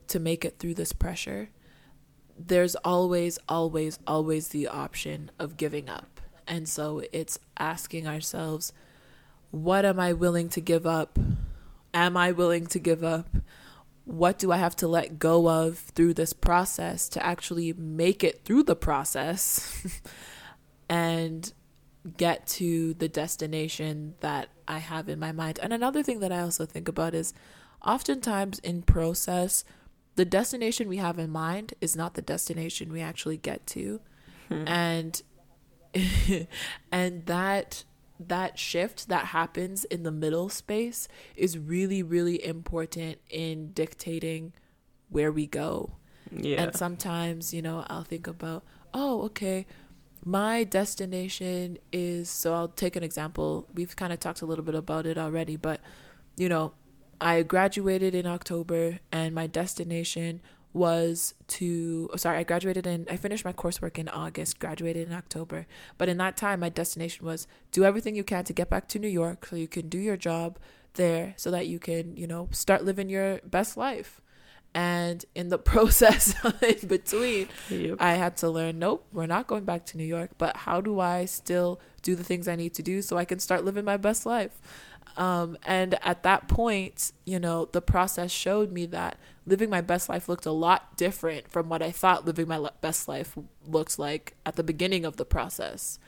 to 0.09 0.18
make 0.18 0.44
it 0.44 0.59
through 0.59 0.74
this 0.74 0.92
pressure? 0.92 1.50
There's 2.38 2.76
always 2.76 3.38
always 3.48 3.98
always 4.07 4.48
the 4.48 4.68
option 4.68 5.31
of 5.38 5.57
giving 5.57 5.88
up. 5.88 6.20
And 6.46 6.68
so 6.68 7.02
it's 7.12 7.38
asking 7.59 8.07
ourselves 8.07 8.72
what 9.50 9.85
am 9.85 9.98
I 9.98 10.12
willing 10.12 10.48
to 10.50 10.61
give 10.61 10.87
up? 10.87 11.18
Am 11.94 12.16
I 12.16 12.33
willing 12.33 12.66
to 12.68 12.78
give 12.78 13.02
up? 13.02 13.28
What 14.04 14.38
do 14.38 14.52
I 14.52 14.57
have 14.57 14.76
to 14.76 14.88
let 14.88 15.18
go 15.18 15.48
of 15.48 15.78
through 15.78 16.14
this 16.14 16.33
process 16.33 17.09
to 17.11 17.24
actually 17.24 17.72
make 17.72 18.24
it 18.24 18.44
through 18.44 18.64
the 18.64 18.76
process 18.76 20.02
and 20.88 21.52
get 22.16 22.47
to 22.47 22.94
the 22.94 23.09
destination 23.09 24.14
that 24.21 24.49
I 24.66 24.79
have 24.79 25.09
in 25.09 25.18
my 25.18 25.33
mind? 25.33 25.59
And 25.62 25.73
another 25.73 26.03
thing 26.03 26.21
that 26.21 26.33
I 26.33 26.40
also 26.40 26.66
think 26.66 26.88
about 26.88 27.14
is 27.14 27.33
oftentimes 27.85 28.59
in 28.61 28.83
process, 28.83 29.64
the 30.16 30.25
destination 30.25 30.88
we 30.88 30.97
have 30.97 31.18
in 31.18 31.31
mind 31.31 31.75
is 31.81 31.97
not 31.97 32.14
the 32.14 32.23
destination 32.23 32.92
we 32.92 33.01
actually 33.01 33.37
get 33.37 33.66
to. 33.68 34.01
Hmm. 34.49 34.64
And 34.66 35.23
and 36.92 37.27
that 37.27 37.85
that 38.21 38.59
shift 38.59 39.09
that 39.09 39.27
happens 39.27 39.85
in 39.85 40.03
the 40.03 40.11
middle 40.11 40.49
space 40.49 41.09
is 41.37 41.59
really 41.59 42.03
really 42.03 42.44
important 42.44 43.18
in 43.31 43.73
dictating 43.73 44.53
where 45.09 45.31
we 45.31 45.47
go 45.47 45.97
yeah. 46.33 46.62
and 46.62 46.77
sometimes 46.77 47.55
you 47.55 47.62
know 47.62 47.85
i'll 47.88 48.03
think 48.03 48.27
about 48.27 48.64
oh 48.92 49.23
okay 49.23 49.66
my 50.29 50.62
destination 50.62 51.79
is 51.91 52.29
so 52.29 52.53
i'll 52.53 52.69
take 52.69 52.97
an 52.97 53.03
example. 53.03 53.67
We've 53.73 53.97
kind 53.97 54.12
of 54.12 54.21
talked 54.21 54.43
a 54.43 54.47
little 54.47 54.64
bit 54.64 54.75
about 54.75 55.07
it 55.07 55.17
already 55.17 55.57
but 55.57 55.81
you 56.37 56.51
know 56.51 56.73
i 57.19 57.43
graduated 57.43 58.14
in 58.14 58.27
october 58.27 58.99
and 59.11 59.35
my 59.35 59.47
destination 59.47 60.43
was 60.75 61.33
to 61.47 62.11
oh, 62.12 62.17
sorry 62.17 62.37
i 62.38 62.43
graduated 62.43 62.87
in 62.87 63.07
i 63.11 63.17
finished 63.17 63.43
my 63.43 63.55
coursework 63.55 63.97
in 63.97 64.07
august 64.11 64.59
graduated 64.59 65.09
in 65.09 65.14
october. 65.14 65.67
But 65.97 66.11
in 66.11 66.19
that 66.19 66.37
time 66.37 66.61
my 66.61 66.69
destination 66.69 67.25
was 67.25 67.47
do 67.73 67.85
everything 67.85 68.14
you 68.14 68.25
can 68.25 68.45
to 68.45 68.53
get 68.53 68.69
back 68.69 68.87
to 68.88 68.99
new 68.99 69.09
york 69.09 69.47
so 69.47 69.57
you 69.57 69.69
can 69.69 69.88
do 69.88 69.99
your 69.99 70.19
job 70.19 70.59
there 70.95 71.33
so 71.38 71.51
that 71.51 71.69
you 71.69 71.79
can 71.79 72.19
you 72.19 72.27
know 72.27 72.51
start 72.53 72.85
living 72.85 73.09
your 73.09 73.41
best 73.47 73.79
life 73.79 74.21
and 74.74 75.24
in 75.35 75.48
the 75.48 75.59
process 75.72 76.35
in 76.62 76.88
between 76.88 77.48
Yep. 77.70 77.96
I 78.00 78.14
had 78.14 78.37
to 78.38 78.50
learn, 78.50 78.78
nope, 78.78 79.07
we're 79.12 79.26
not 79.26 79.46
going 79.46 79.64
back 79.64 79.87
to 79.87 79.96
New 79.96 80.04
York, 80.04 80.31
but 80.38 80.57
how 80.57 80.81
do 80.81 81.00
I 81.00 81.24
still 81.24 81.81
do 82.02 82.14
the 82.14 82.24
things 82.24 82.48
I 82.48 82.57
need 82.57 82.74
to 82.74 82.83
do 82.83 83.02
so 83.02 83.16
I 83.16 83.24
can 83.24 83.38
start 83.38 83.64
living 83.64 83.85
my 83.85 83.96
best 83.96 84.26
life? 84.26 84.61
Um, 85.16 85.59
and 85.64 85.98
at 86.02 86.22
that 86.22 86.46
point, 86.46 87.12
you 87.24 87.40
know, 87.40 87.64
the 87.72 87.83
process 87.83 88.31
showed 88.31 88.70
me 88.70 88.87
that 88.87 89.18
living 89.46 89.68
my 89.68 89.81
best 89.81 90.09
life 90.09 90.28
looked 90.28 90.46
a 90.46 90.52
lot 90.52 90.96
different 90.96 91.50
from 91.50 91.68
what 91.68 91.83
I 91.83 91.90
thought 91.90 92.24
living 92.24 92.46
my 92.46 92.70
best 92.81 93.09
life 93.09 93.37
looked 93.66 93.98
like 93.98 94.37
at 94.46 94.54
the 94.54 94.62
beginning 94.62 95.04
of 95.04 95.16
the 95.16 95.24
process. 95.24 95.98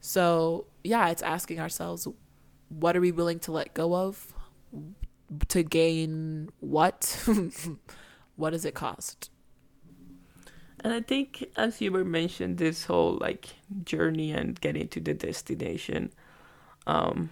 So, 0.00 0.66
yeah, 0.84 1.08
it's 1.08 1.22
asking 1.22 1.58
ourselves 1.58 2.06
what 2.68 2.96
are 2.96 3.00
we 3.00 3.10
willing 3.10 3.40
to 3.40 3.52
let 3.52 3.74
go 3.74 3.94
of 3.94 4.32
to 5.48 5.62
gain 5.62 6.50
what? 6.60 7.28
what 8.40 8.50
does 8.50 8.64
it 8.64 8.74
cost? 8.74 9.30
And 10.82 10.92
I 10.92 11.00
think, 11.00 11.44
as 11.56 11.80
you 11.80 11.92
were 11.92 12.04
mentioned, 12.04 12.56
this 12.58 12.86
whole 12.86 13.18
like 13.20 13.48
journey 13.84 14.32
and 14.32 14.58
getting 14.60 14.88
to 14.88 15.00
the 15.00 15.12
destination, 15.12 16.12
um, 16.86 17.30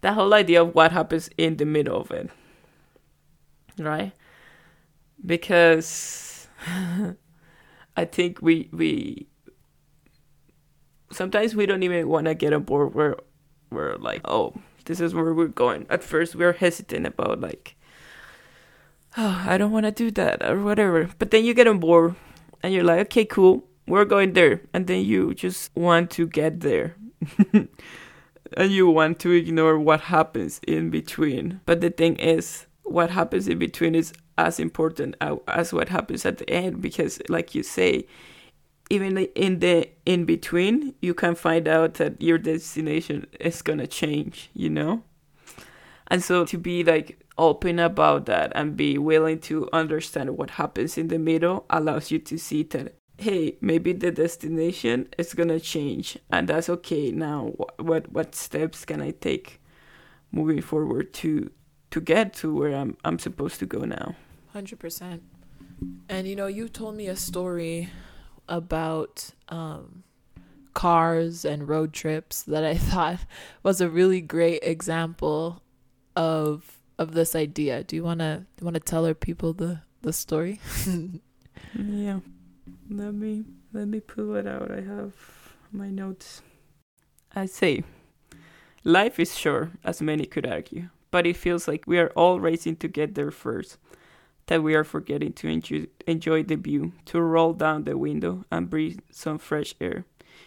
that 0.00 0.14
whole 0.14 0.32
idea 0.32 0.62
of 0.62 0.74
what 0.74 0.92
happens 0.92 1.28
in 1.36 1.58
the 1.58 1.66
middle 1.66 2.00
of 2.00 2.10
it, 2.10 2.30
right? 3.78 4.12
Because 5.24 6.48
I 7.96 8.04
think 8.06 8.40
we 8.40 8.70
we 8.72 9.28
sometimes 11.10 11.54
we 11.54 11.66
don't 11.66 11.82
even 11.82 12.08
want 12.08 12.26
to 12.26 12.34
get 12.34 12.54
on 12.54 12.62
board 12.62 12.94
where 12.94 13.16
we're 13.70 13.96
like, 13.96 14.22
oh, 14.24 14.54
this 14.86 15.00
is 15.00 15.14
where 15.14 15.34
we're 15.34 15.48
going. 15.48 15.86
At 15.90 16.02
first, 16.02 16.34
we're 16.34 16.54
hesitant 16.54 17.06
about 17.06 17.40
like 17.40 17.76
oh, 19.16 19.44
I 19.46 19.58
don't 19.58 19.72
want 19.72 19.86
to 19.86 19.92
do 19.92 20.10
that 20.12 20.42
or 20.44 20.62
whatever. 20.62 21.10
But 21.18 21.30
then 21.30 21.44
you 21.44 21.54
get 21.54 21.66
on 21.66 21.78
board 21.78 22.14
and 22.62 22.72
you're 22.72 22.84
like, 22.84 23.00
okay, 23.00 23.24
cool, 23.24 23.64
we're 23.86 24.04
going 24.04 24.32
there. 24.32 24.62
And 24.72 24.86
then 24.86 25.04
you 25.04 25.34
just 25.34 25.74
want 25.76 26.10
to 26.12 26.26
get 26.26 26.60
there. 26.60 26.96
and 27.52 28.70
you 28.70 28.88
want 28.88 29.18
to 29.20 29.30
ignore 29.30 29.78
what 29.78 30.02
happens 30.02 30.60
in 30.66 30.90
between. 30.90 31.60
But 31.66 31.80
the 31.80 31.90
thing 31.90 32.16
is, 32.16 32.66
what 32.82 33.10
happens 33.10 33.48
in 33.48 33.58
between 33.58 33.94
is 33.94 34.12
as 34.38 34.58
important 34.58 35.16
as 35.48 35.72
what 35.72 35.88
happens 35.88 36.26
at 36.26 36.38
the 36.38 36.50
end 36.50 36.82
because, 36.82 37.20
like 37.28 37.54
you 37.54 37.62
say, 37.62 38.06
even 38.90 39.16
in 39.16 39.60
the 39.60 39.88
in 40.04 40.24
between, 40.24 40.94
you 41.00 41.14
can 41.14 41.34
find 41.34 41.66
out 41.68 41.94
that 41.94 42.20
your 42.20 42.38
destination 42.38 43.26
is 43.40 43.62
gonna 43.62 43.86
change, 43.86 44.50
you 44.54 44.68
know? 44.68 45.02
And 46.08 46.22
so 46.22 46.44
to 46.44 46.58
be 46.58 46.84
like 46.84 47.21
open 47.38 47.78
about 47.78 48.26
that 48.26 48.52
and 48.54 48.76
be 48.76 48.98
willing 48.98 49.38
to 49.40 49.68
understand 49.72 50.36
what 50.36 50.50
happens 50.50 50.98
in 50.98 51.08
the 51.08 51.18
middle 51.18 51.64
allows 51.70 52.10
you 52.10 52.18
to 52.18 52.38
see 52.38 52.62
that 52.62 52.94
hey 53.18 53.56
maybe 53.60 53.92
the 53.92 54.10
destination 54.10 55.08
is 55.18 55.34
gonna 55.34 55.60
change 55.60 56.18
and 56.30 56.48
that's 56.48 56.68
okay. 56.68 57.10
Now 57.10 57.52
what 57.78 58.10
what 58.12 58.34
steps 58.34 58.84
can 58.84 59.00
i 59.00 59.10
take 59.12 59.60
moving 60.30 60.60
forward 60.60 61.12
to 61.14 61.50
to 61.90 62.00
get 62.00 62.32
to 62.34 62.54
where 62.54 62.74
i'm 62.74 62.96
i'm 63.04 63.18
supposed 63.18 63.58
to 63.60 63.66
go 63.66 63.80
now? 63.80 64.14
100% 64.54 65.20
and 66.08 66.28
you 66.28 66.36
know 66.36 66.46
you 66.46 66.68
told 66.68 66.94
me 66.96 67.08
a 67.08 67.16
story 67.16 67.88
about 68.48 69.30
um 69.48 70.02
cars 70.74 71.44
and 71.44 71.68
road 71.68 71.92
trips 71.92 72.42
that 72.42 72.64
i 72.64 72.76
thought 72.90 73.20
was 73.62 73.80
a 73.80 73.88
really 73.88 74.20
great 74.20 74.60
example 74.62 75.62
of 76.16 76.81
of 77.02 77.12
this 77.12 77.34
idea. 77.34 77.84
Do 77.84 77.96
you 77.96 78.04
wanna 78.04 78.46
want 78.60 78.74
to 78.74 78.80
tell 78.80 79.04
our 79.04 79.14
people 79.14 79.52
the 79.52 79.80
the 80.00 80.12
story? 80.12 80.60
yeah, 81.74 82.20
let 82.88 83.14
me 83.14 83.44
let 83.72 83.88
me 83.88 84.00
pull 84.00 84.36
it 84.36 84.46
out. 84.46 84.70
I 84.70 84.80
have 84.80 85.12
my 85.72 85.90
notes. 85.90 86.42
I 87.34 87.46
say, 87.46 87.82
life 88.84 89.18
is 89.18 89.38
sure, 89.38 89.72
as 89.84 90.02
many 90.02 90.26
could 90.26 90.46
argue, 90.46 90.90
but 91.10 91.26
it 91.26 91.36
feels 91.36 91.66
like 91.66 91.84
we 91.86 91.98
are 91.98 92.12
all 92.14 92.40
racing 92.40 92.76
to 92.76 92.88
get 92.88 93.14
there 93.14 93.30
first. 93.30 93.78
That 94.46 94.62
we 94.62 94.74
are 94.74 94.84
forgetting 94.84 95.32
to 95.34 95.48
enjoy, 95.48 95.86
enjoy 96.06 96.42
the 96.42 96.56
view, 96.56 96.92
to 97.06 97.20
roll 97.20 97.52
down 97.52 97.84
the 97.84 97.96
window 97.96 98.44
and 98.50 98.68
breathe 98.68 98.98
some 99.10 99.38
fresh 99.38 99.74
air. 99.80 100.04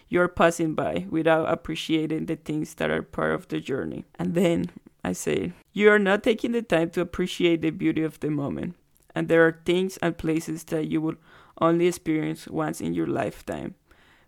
You 0.09 0.21
are 0.21 0.27
passing 0.27 0.75
by 0.75 1.05
without 1.09 1.49
appreciating 1.49 2.25
the 2.25 2.35
things 2.35 2.75
that 2.75 2.91
are 2.91 3.01
part 3.01 3.33
of 3.33 3.47
the 3.47 3.59
journey. 3.59 4.03
And 4.19 4.35
then 4.35 4.69
I 5.05 5.13
say, 5.13 5.53
you 5.71 5.89
are 5.91 5.99
not 5.99 6.23
taking 6.23 6.51
the 6.51 6.61
time 6.61 6.89
to 6.91 7.01
appreciate 7.01 7.61
the 7.61 7.69
beauty 7.69 8.03
of 8.03 8.19
the 8.19 8.29
moment. 8.29 8.75
And 9.13 9.27
there 9.27 9.45
are 9.45 9.61
things 9.65 9.97
and 9.97 10.17
places 10.17 10.63
that 10.65 10.87
you 10.87 10.99
will 10.99 11.15
only 11.61 11.87
experience 11.87 12.47
once 12.47 12.81
in 12.81 12.93
your 12.93 13.07
lifetime. 13.07 13.75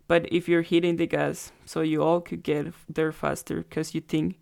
But 0.06 0.32
if 0.32 0.48
you're 0.48 0.62
hitting 0.62 0.96
the 0.96 1.06
gas 1.06 1.52
so 1.66 1.82
you 1.82 2.02
all 2.02 2.20
could 2.20 2.42
get 2.42 2.72
there 2.88 3.12
faster 3.12 3.58
because 3.58 3.94
you 3.94 4.00
think 4.00 4.40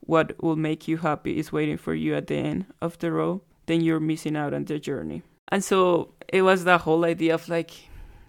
what 0.00 0.40
will 0.42 0.56
make 0.56 0.86
you 0.86 0.98
happy 0.98 1.38
is 1.38 1.52
waiting 1.52 1.76
for 1.76 1.94
you 1.94 2.14
at 2.14 2.28
the 2.28 2.36
end 2.36 2.66
of 2.80 2.98
the 2.98 3.10
road, 3.10 3.40
then 3.66 3.80
you're 3.80 4.00
missing 4.00 4.36
out 4.36 4.54
on 4.54 4.64
the 4.64 4.78
journey. 4.78 5.22
And 5.48 5.64
so 5.64 6.14
it 6.28 6.42
was 6.42 6.64
the 6.64 6.78
whole 6.78 7.04
idea 7.04 7.34
of 7.34 7.48
like, 7.48 7.72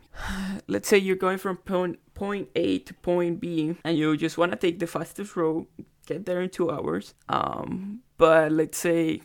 let's 0.68 0.88
say 0.88 0.98
you're 0.98 1.16
going 1.16 1.38
from 1.38 1.58
point, 1.58 2.00
point 2.16 2.50
A 2.56 2.80
to 2.80 2.94
point 2.96 3.40
B 3.40 3.76
and 3.84 3.98
you 3.98 4.18
just 4.18 4.38
want 4.38 4.52
to 4.52 4.58
take 4.58 4.80
the 4.80 4.88
fastest 4.88 5.36
road, 5.36 5.68
get 6.10 6.26
there 6.26 6.42
in 6.42 6.50
two 6.50 6.72
hours. 6.72 7.14
Um, 7.30 8.02
but 8.18 8.52
let's 8.52 8.78
say 8.78 9.22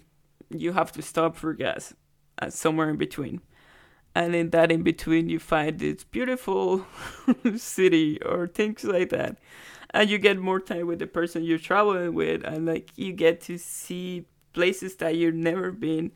you 0.50 0.72
have 0.72 0.92
to 0.92 1.02
stop 1.02 1.34
for 1.36 1.54
gas 1.54 1.94
at 2.38 2.52
somewhere 2.52 2.90
in 2.90 2.96
between. 2.96 3.40
And 4.14 4.34
in 4.34 4.50
that 4.50 4.70
in 4.70 4.82
between, 4.82 5.28
you 5.28 5.40
find 5.40 5.78
this 5.78 6.04
beautiful 6.04 6.86
city 7.56 8.20
or 8.22 8.46
things 8.46 8.84
like 8.84 9.08
that. 9.08 9.38
And 9.90 10.08
you 10.08 10.18
get 10.18 10.38
more 10.38 10.60
time 10.60 10.86
with 10.86 11.00
the 11.00 11.06
person 11.06 11.42
you're 11.42 11.58
traveling 11.58 12.14
with, 12.14 12.42
and 12.44 12.66
like 12.66 12.90
you 12.96 13.12
get 13.12 13.40
to 13.42 13.58
see 13.58 14.26
places 14.52 14.96
that 14.96 15.16
you've 15.16 15.34
never 15.34 15.70
been 15.70 16.12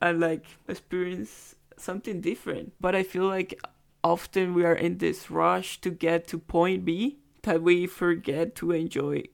and 0.00 0.20
like 0.20 0.46
experience 0.68 1.54
something 1.76 2.20
different. 2.20 2.72
But 2.80 2.94
I 2.94 3.02
feel 3.02 3.26
like 3.26 3.60
often 4.02 4.54
we 4.54 4.64
are 4.64 4.74
in 4.74 4.98
this 4.98 5.30
rush 5.30 5.80
to 5.82 5.90
get 5.90 6.26
to 6.28 6.38
point 6.38 6.84
B 6.84 7.18
that 7.42 7.62
we 7.62 7.86
forget 7.86 8.54
to 8.56 8.72
enjoy 8.72 9.24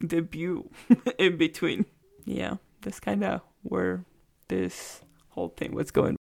view 0.00 0.70
in 1.18 1.36
between. 1.36 1.86
Yeah, 2.24 2.56
that's 2.82 3.00
kind 3.00 3.24
of 3.24 3.40
where 3.62 4.04
this 4.48 5.02
whole 5.30 5.48
thing 5.48 5.74
was 5.74 5.90
going. 5.90 6.16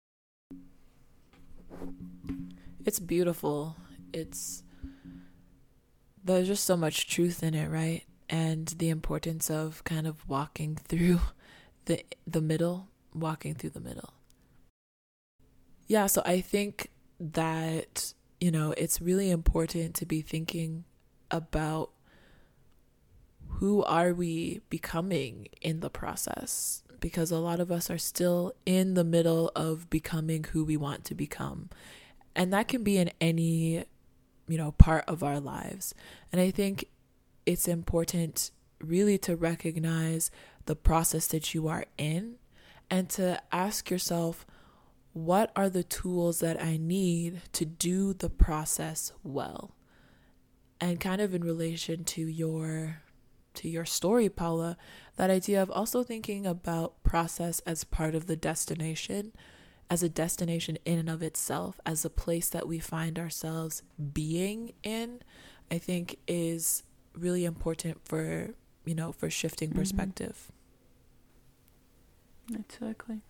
It's 2.84 2.98
beautiful. 2.98 3.76
It's 4.12 4.62
there's 6.22 6.46
just 6.46 6.64
so 6.64 6.76
much 6.76 7.08
truth 7.08 7.42
in 7.42 7.54
it, 7.54 7.70
right? 7.70 8.04
And 8.30 8.68
the 8.68 8.88
importance 8.88 9.50
of 9.50 9.84
kind 9.84 10.06
of 10.06 10.28
walking 10.28 10.76
through 10.76 11.20
the 11.86 12.04
the 12.26 12.40
middle, 12.40 12.88
walking 13.14 13.54
through 13.54 13.70
the 13.70 13.80
middle. 13.80 14.14
Yeah, 15.86 16.06
so 16.06 16.22
I 16.24 16.40
think 16.40 16.90
that 17.20 18.14
you 18.44 18.50
know, 18.50 18.74
it's 18.76 19.00
really 19.00 19.30
important 19.30 19.94
to 19.94 20.04
be 20.04 20.20
thinking 20.20 20.84
about 21.30 21.92
who 23.58 23.82
are 23.84 24.12
we 24.12 24.60
becoming 24.68 25.48
in 25.60 25.80
the 25.80 25.90
process? 25.90 26.82
Because 27.00 27.30
a 27.30 27.38
lot 27.38 27.60
of 27.60 27.70
us 27.70 27.90
are 27.90 27.98
still 27.98 28.52
in 28.66 28.94
the 28.94 29.04
middle 29.04 29.50
of 29.54 29.90
becoming 29.90 30.44
who 30.44 30.64
we 30.64 30.76
want 30.76 31.04
to 31.04 31.14
become. 31.14 31.70
And 32.34 32.52
that 32.52 32.68
can 32.68 32.82
be 32.82 32.98
in 32.98 33.10
any, 33.20 33.84
you 34.48 34.58
know, 34.58 34.72
part 34.72 35.04
of 35.06 35.22
our 35.22 35.38
lives. 35.38 35.94
And 36.32 36.40
I 36.40 36.50
think 36.50 36.86
it's 37.46 37.68
important 37.68 38.50
really 38.80 39.18
to 39.18 39.36
recognize 39.36 40.30
the 40.66 40.76
process 40.76 41.26
that 41.28 41.54
you 41.54 41.68
are 41.68 41.86
in 41.96 42.36
and 42.90 43.08
to 43.10 43.40
ask 43.52 43.90
yourself, 43.90 44.46
what 45.12 45.52
are 45.54 45.68
the 45.68 45.84
tools 45.84 46.40
that 46.40 46.60
I 46.60 46.76
need 46.76 47.42
to 47.52 47.64
do 47.64 48.14
the 48.14 48.30
process 48.30 49.12
well? 49.22 49.76
And 50.80 50.98
kind 50.98 51.20
of 51.20 51.34
in 51.34 51.44
relation 51.44 52.04
to 52.04 52.22
your 52.22 53.03
to 53.54 53.68
your 53.68 53.84
story, 53.84 54.28
Paula, 54.28 54.76
that 55.16 55.30
idea 55.30 55.62
of 55.62 55.70
also 55.70 56.02
thinking 56.02 56.46
about 56.46 57.02
process 57.02 57.60
as 57.60 57.84
part 57.84 58.14
of 58.14 58.26
the 58.26 58.36
destination, 58.36 59.32
as 59.88 60.02
a 60.02 60.08
destination 60.08 60.78
in 60.84 60.98
and 60.98 61.08
of 61.08 61.22
itself, 61.22 61.80
as 61.86 62.04
a 62.04 62.10
place 62.10 62.48
that 62.48 62.66
we 62.66 62.78
find 62.78 63.18
ourselves 63.18 63.82
being 64.12 64.72
in, 64.82 65.20
I 65.70 65.78
think 65.78 66.18
is 66.26 66.82
really 67.14 67.44
important 67.44 67.98
for, 68.04 68.54
you 68.84 68.94
know, 68.94 69.12
for 69.12 69.30
shifting 69.30 69.70
mm-hmm. 69.70 69.78
perspective. 69.78 70.50
Exactly. 72.52 73.20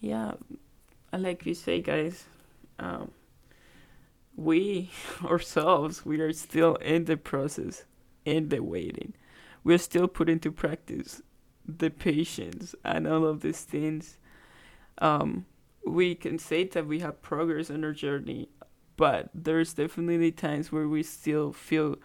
Yeah, 0.00 0.32
like 1.12 1.46
you 1.46 1.54
say, 1.54 1.80
guys, 1.80 2.24
um, 2.78 3.10
we 4.36 4.90
ourselves, 5.24 6.04
we 6.04 6.20
are 6.20 6.32
still 6.32 6.76
in 6.76 7.04
the 7.04 7.16
process 7.16 7.84
in 8.24 8.48
the 8.48 8.60
waiting. 8.60 9.14
We're 9.64 9.78
still 9.78 10.08
putting 10.08 10.40
to 10.40 10.52
practice 10.52 11.22
the 11.66 11.90
patience 11.90 12.74
and 12.84 13.06
all 13.06 13.24
of 13.24 13.40
these 13.40 13.60
things. 13.60 14.18
Um, 14.98 15.46
we 15.86 16.14
can 16.14 16.38
say 16.38 16.64
that 16.64 16.86
we 16.86 17.00
have 17.00 17.22
progress 17.22 17.70
on 17.70 17.84
our 17.84 17.92
journey, 17.92 18.48
but 18.96 19.30
there's 19.34 19.74
definitely 19.74 20.32
times 20.32 20.70
where 20.70 20.88
we 20.88 21.02
still 21.02 21.52
feel 21.52 21.96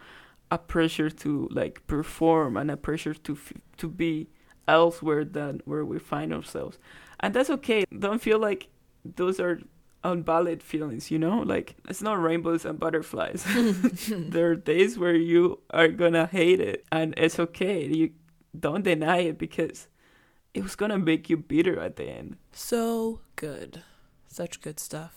a 0.49 0.57
pressure 0.57 1.09
to 1.09 1.47
like 1.51 1.85
perform 1.87 2.57
and 2.57 2.71
a 2.71 2.77
pressure 2.77 3.13
to 3.13 3.33
f- 3.33 3.53
to 3.77 3.89
be 3.89 4.29
elsewhere 4.67 5.25
than 5.25 5.61
where 5.65 5.83
we 5.83 5.99
find 5.99 6.33
ourselves 6.33 6.77
and 7.19 7.33
that's 7.33 7.49
okay 7.49 7.85
don't 7.99 8.21
feel 8.21 8.39
like 8.39 8.69
those 9.03 9.39
are 9.39 9.59
unvalid 10.03 10.61
feelings 10.63 11.09
you 11.11 11.17
know 11.19 11.39
like 11.39 11.75
it's 11.89 12.01
not 12.01 12.21
rainbows 12.21 12.65
and 12.65 12.79
butterflies 12.79 13.45
there 14.09 14.51
are 14.51 14.55
days 14.55 14.97
where 14.97 15.15
you 15.15 15.59
are 15.71 15.87
gonna 15.87 16.25
hate 16.27 16.59
it 16.59 16.85
and 16.91 17.13
it's 17.17 17.39
okay 17.39 17.85
you 17.85 18.11
don't 18.57 18.83
deny 18.83 19.17
it 19.17 19.37
because 19.37 19.87
it 20.53 20.63
was 20.63 20.75
gonna 20.75 20.97
make 20.97 21.29
you 21.29 21.37
bitter 21.37 21.79
at 21.79 21.95
the 21.97 22.05
end 22.05 22.37
So 22.51 23.19
good. 23.35 23.83
Such 24.27 24.61
good 24.61 24.79
stuff. 24.79 25.15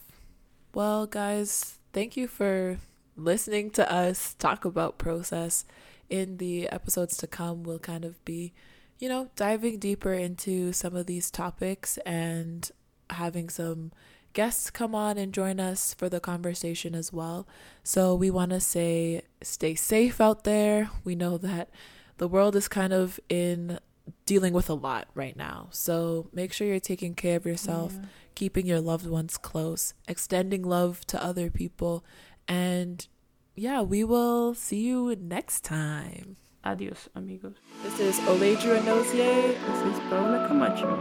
Well, 0.75 1.07
guys, 1.07 1.79
thank 1.93 2.17
you 2.17 2.29
for 2.29 2.79
listening 3.17 3.71
to 3.73 3.91
us 3.93 4.35
talk 4.35 4.65
about 4.65 4.99
process. 4.99 5.65
In 6.09 6.39
the 6.39 6.69
episodes 6.69 7.17
to 7.19 7.27
come, 7.27 7.63
we'll 7.63 7.79
kind 7.79 8.05
of 8.05 8.23
be, 8.25 8.53
you 8.99 9.09
know, 9.09 9.31
diving 9.37 9.79
deeper 9.79 10.13
into 10.13 10.73
some 10.73 10.95
of 10.97 11.07
these 11.07 11.31
topics 11.31 11.97
and 11.99 12.71
having 13.11 13.49
some 13.49 13.93
guests 14.33 14.71
come 14.71 14.95
on 14.95 15.19
and 15.19 15.33
join 15.35 15.59
us 15.61 15.95
for 15.95 16.09
the 16.09 16.21
conversation 16.21 16.95
as 16.95 17.13
well. 17.13 17.47
So 17.83 18.15
we 18.15 18.31
want 18.31 18.51
to 18.51 18.61
say 18.61 19.23
stay 19.43 19.75
safe 19.75 20.21
out 20.21 20.45
there. 20.45 20.91
We 21.05 21.15
know 21.15 21.37
that 21.39 21.71
the 22.19 22.29
world 22.29 22.55
is 22.57 22.69
kind 22.69 22.93
of 22.93 23.19
in 23.29 23.79
dealing 24.27 24.53
with 24.53 24.69
a 24.71 24.75
lot 24.75 25.09
right 25.15 25.37
now. 25.37 25.69
So 25.71 26.29
make 26.33 26.53
sure 26.53 26.67
you're 26.67 26.81
taking 26.81 27.15
care 27.15 27.37
of 27.37 27.47
yourself, 27.47 27.95
Yeah. 27.95 28.07
keeping 28.35 28.67
your 28.67 28.81
loved 28.81 29.07
ones 29.07 29.37
close, 29.37 29.95
extending 30.09 30.63
love 30.63 31.05
to 31.07 31.23
other 31.23 31.51
people. 31.51 32.05
And 32.47 33.07
yeah, 33.57 33.83
we 33.83 34.05
will 34.05 34.55
see 34.55 34.81
you 34.87 35.15
next 35.17 35.65
time. 35.65 36.37
adios 36.63 37.09
amigos 37.15 37.57
This 37.83 37.99
is 38.01 38.21
Oledra 38.29 38.79
Nozier, 38.85 39.57
this 39.67 39.81
is 39.91 39.97
paula 40.11 40.47
camacho 40.47 40.93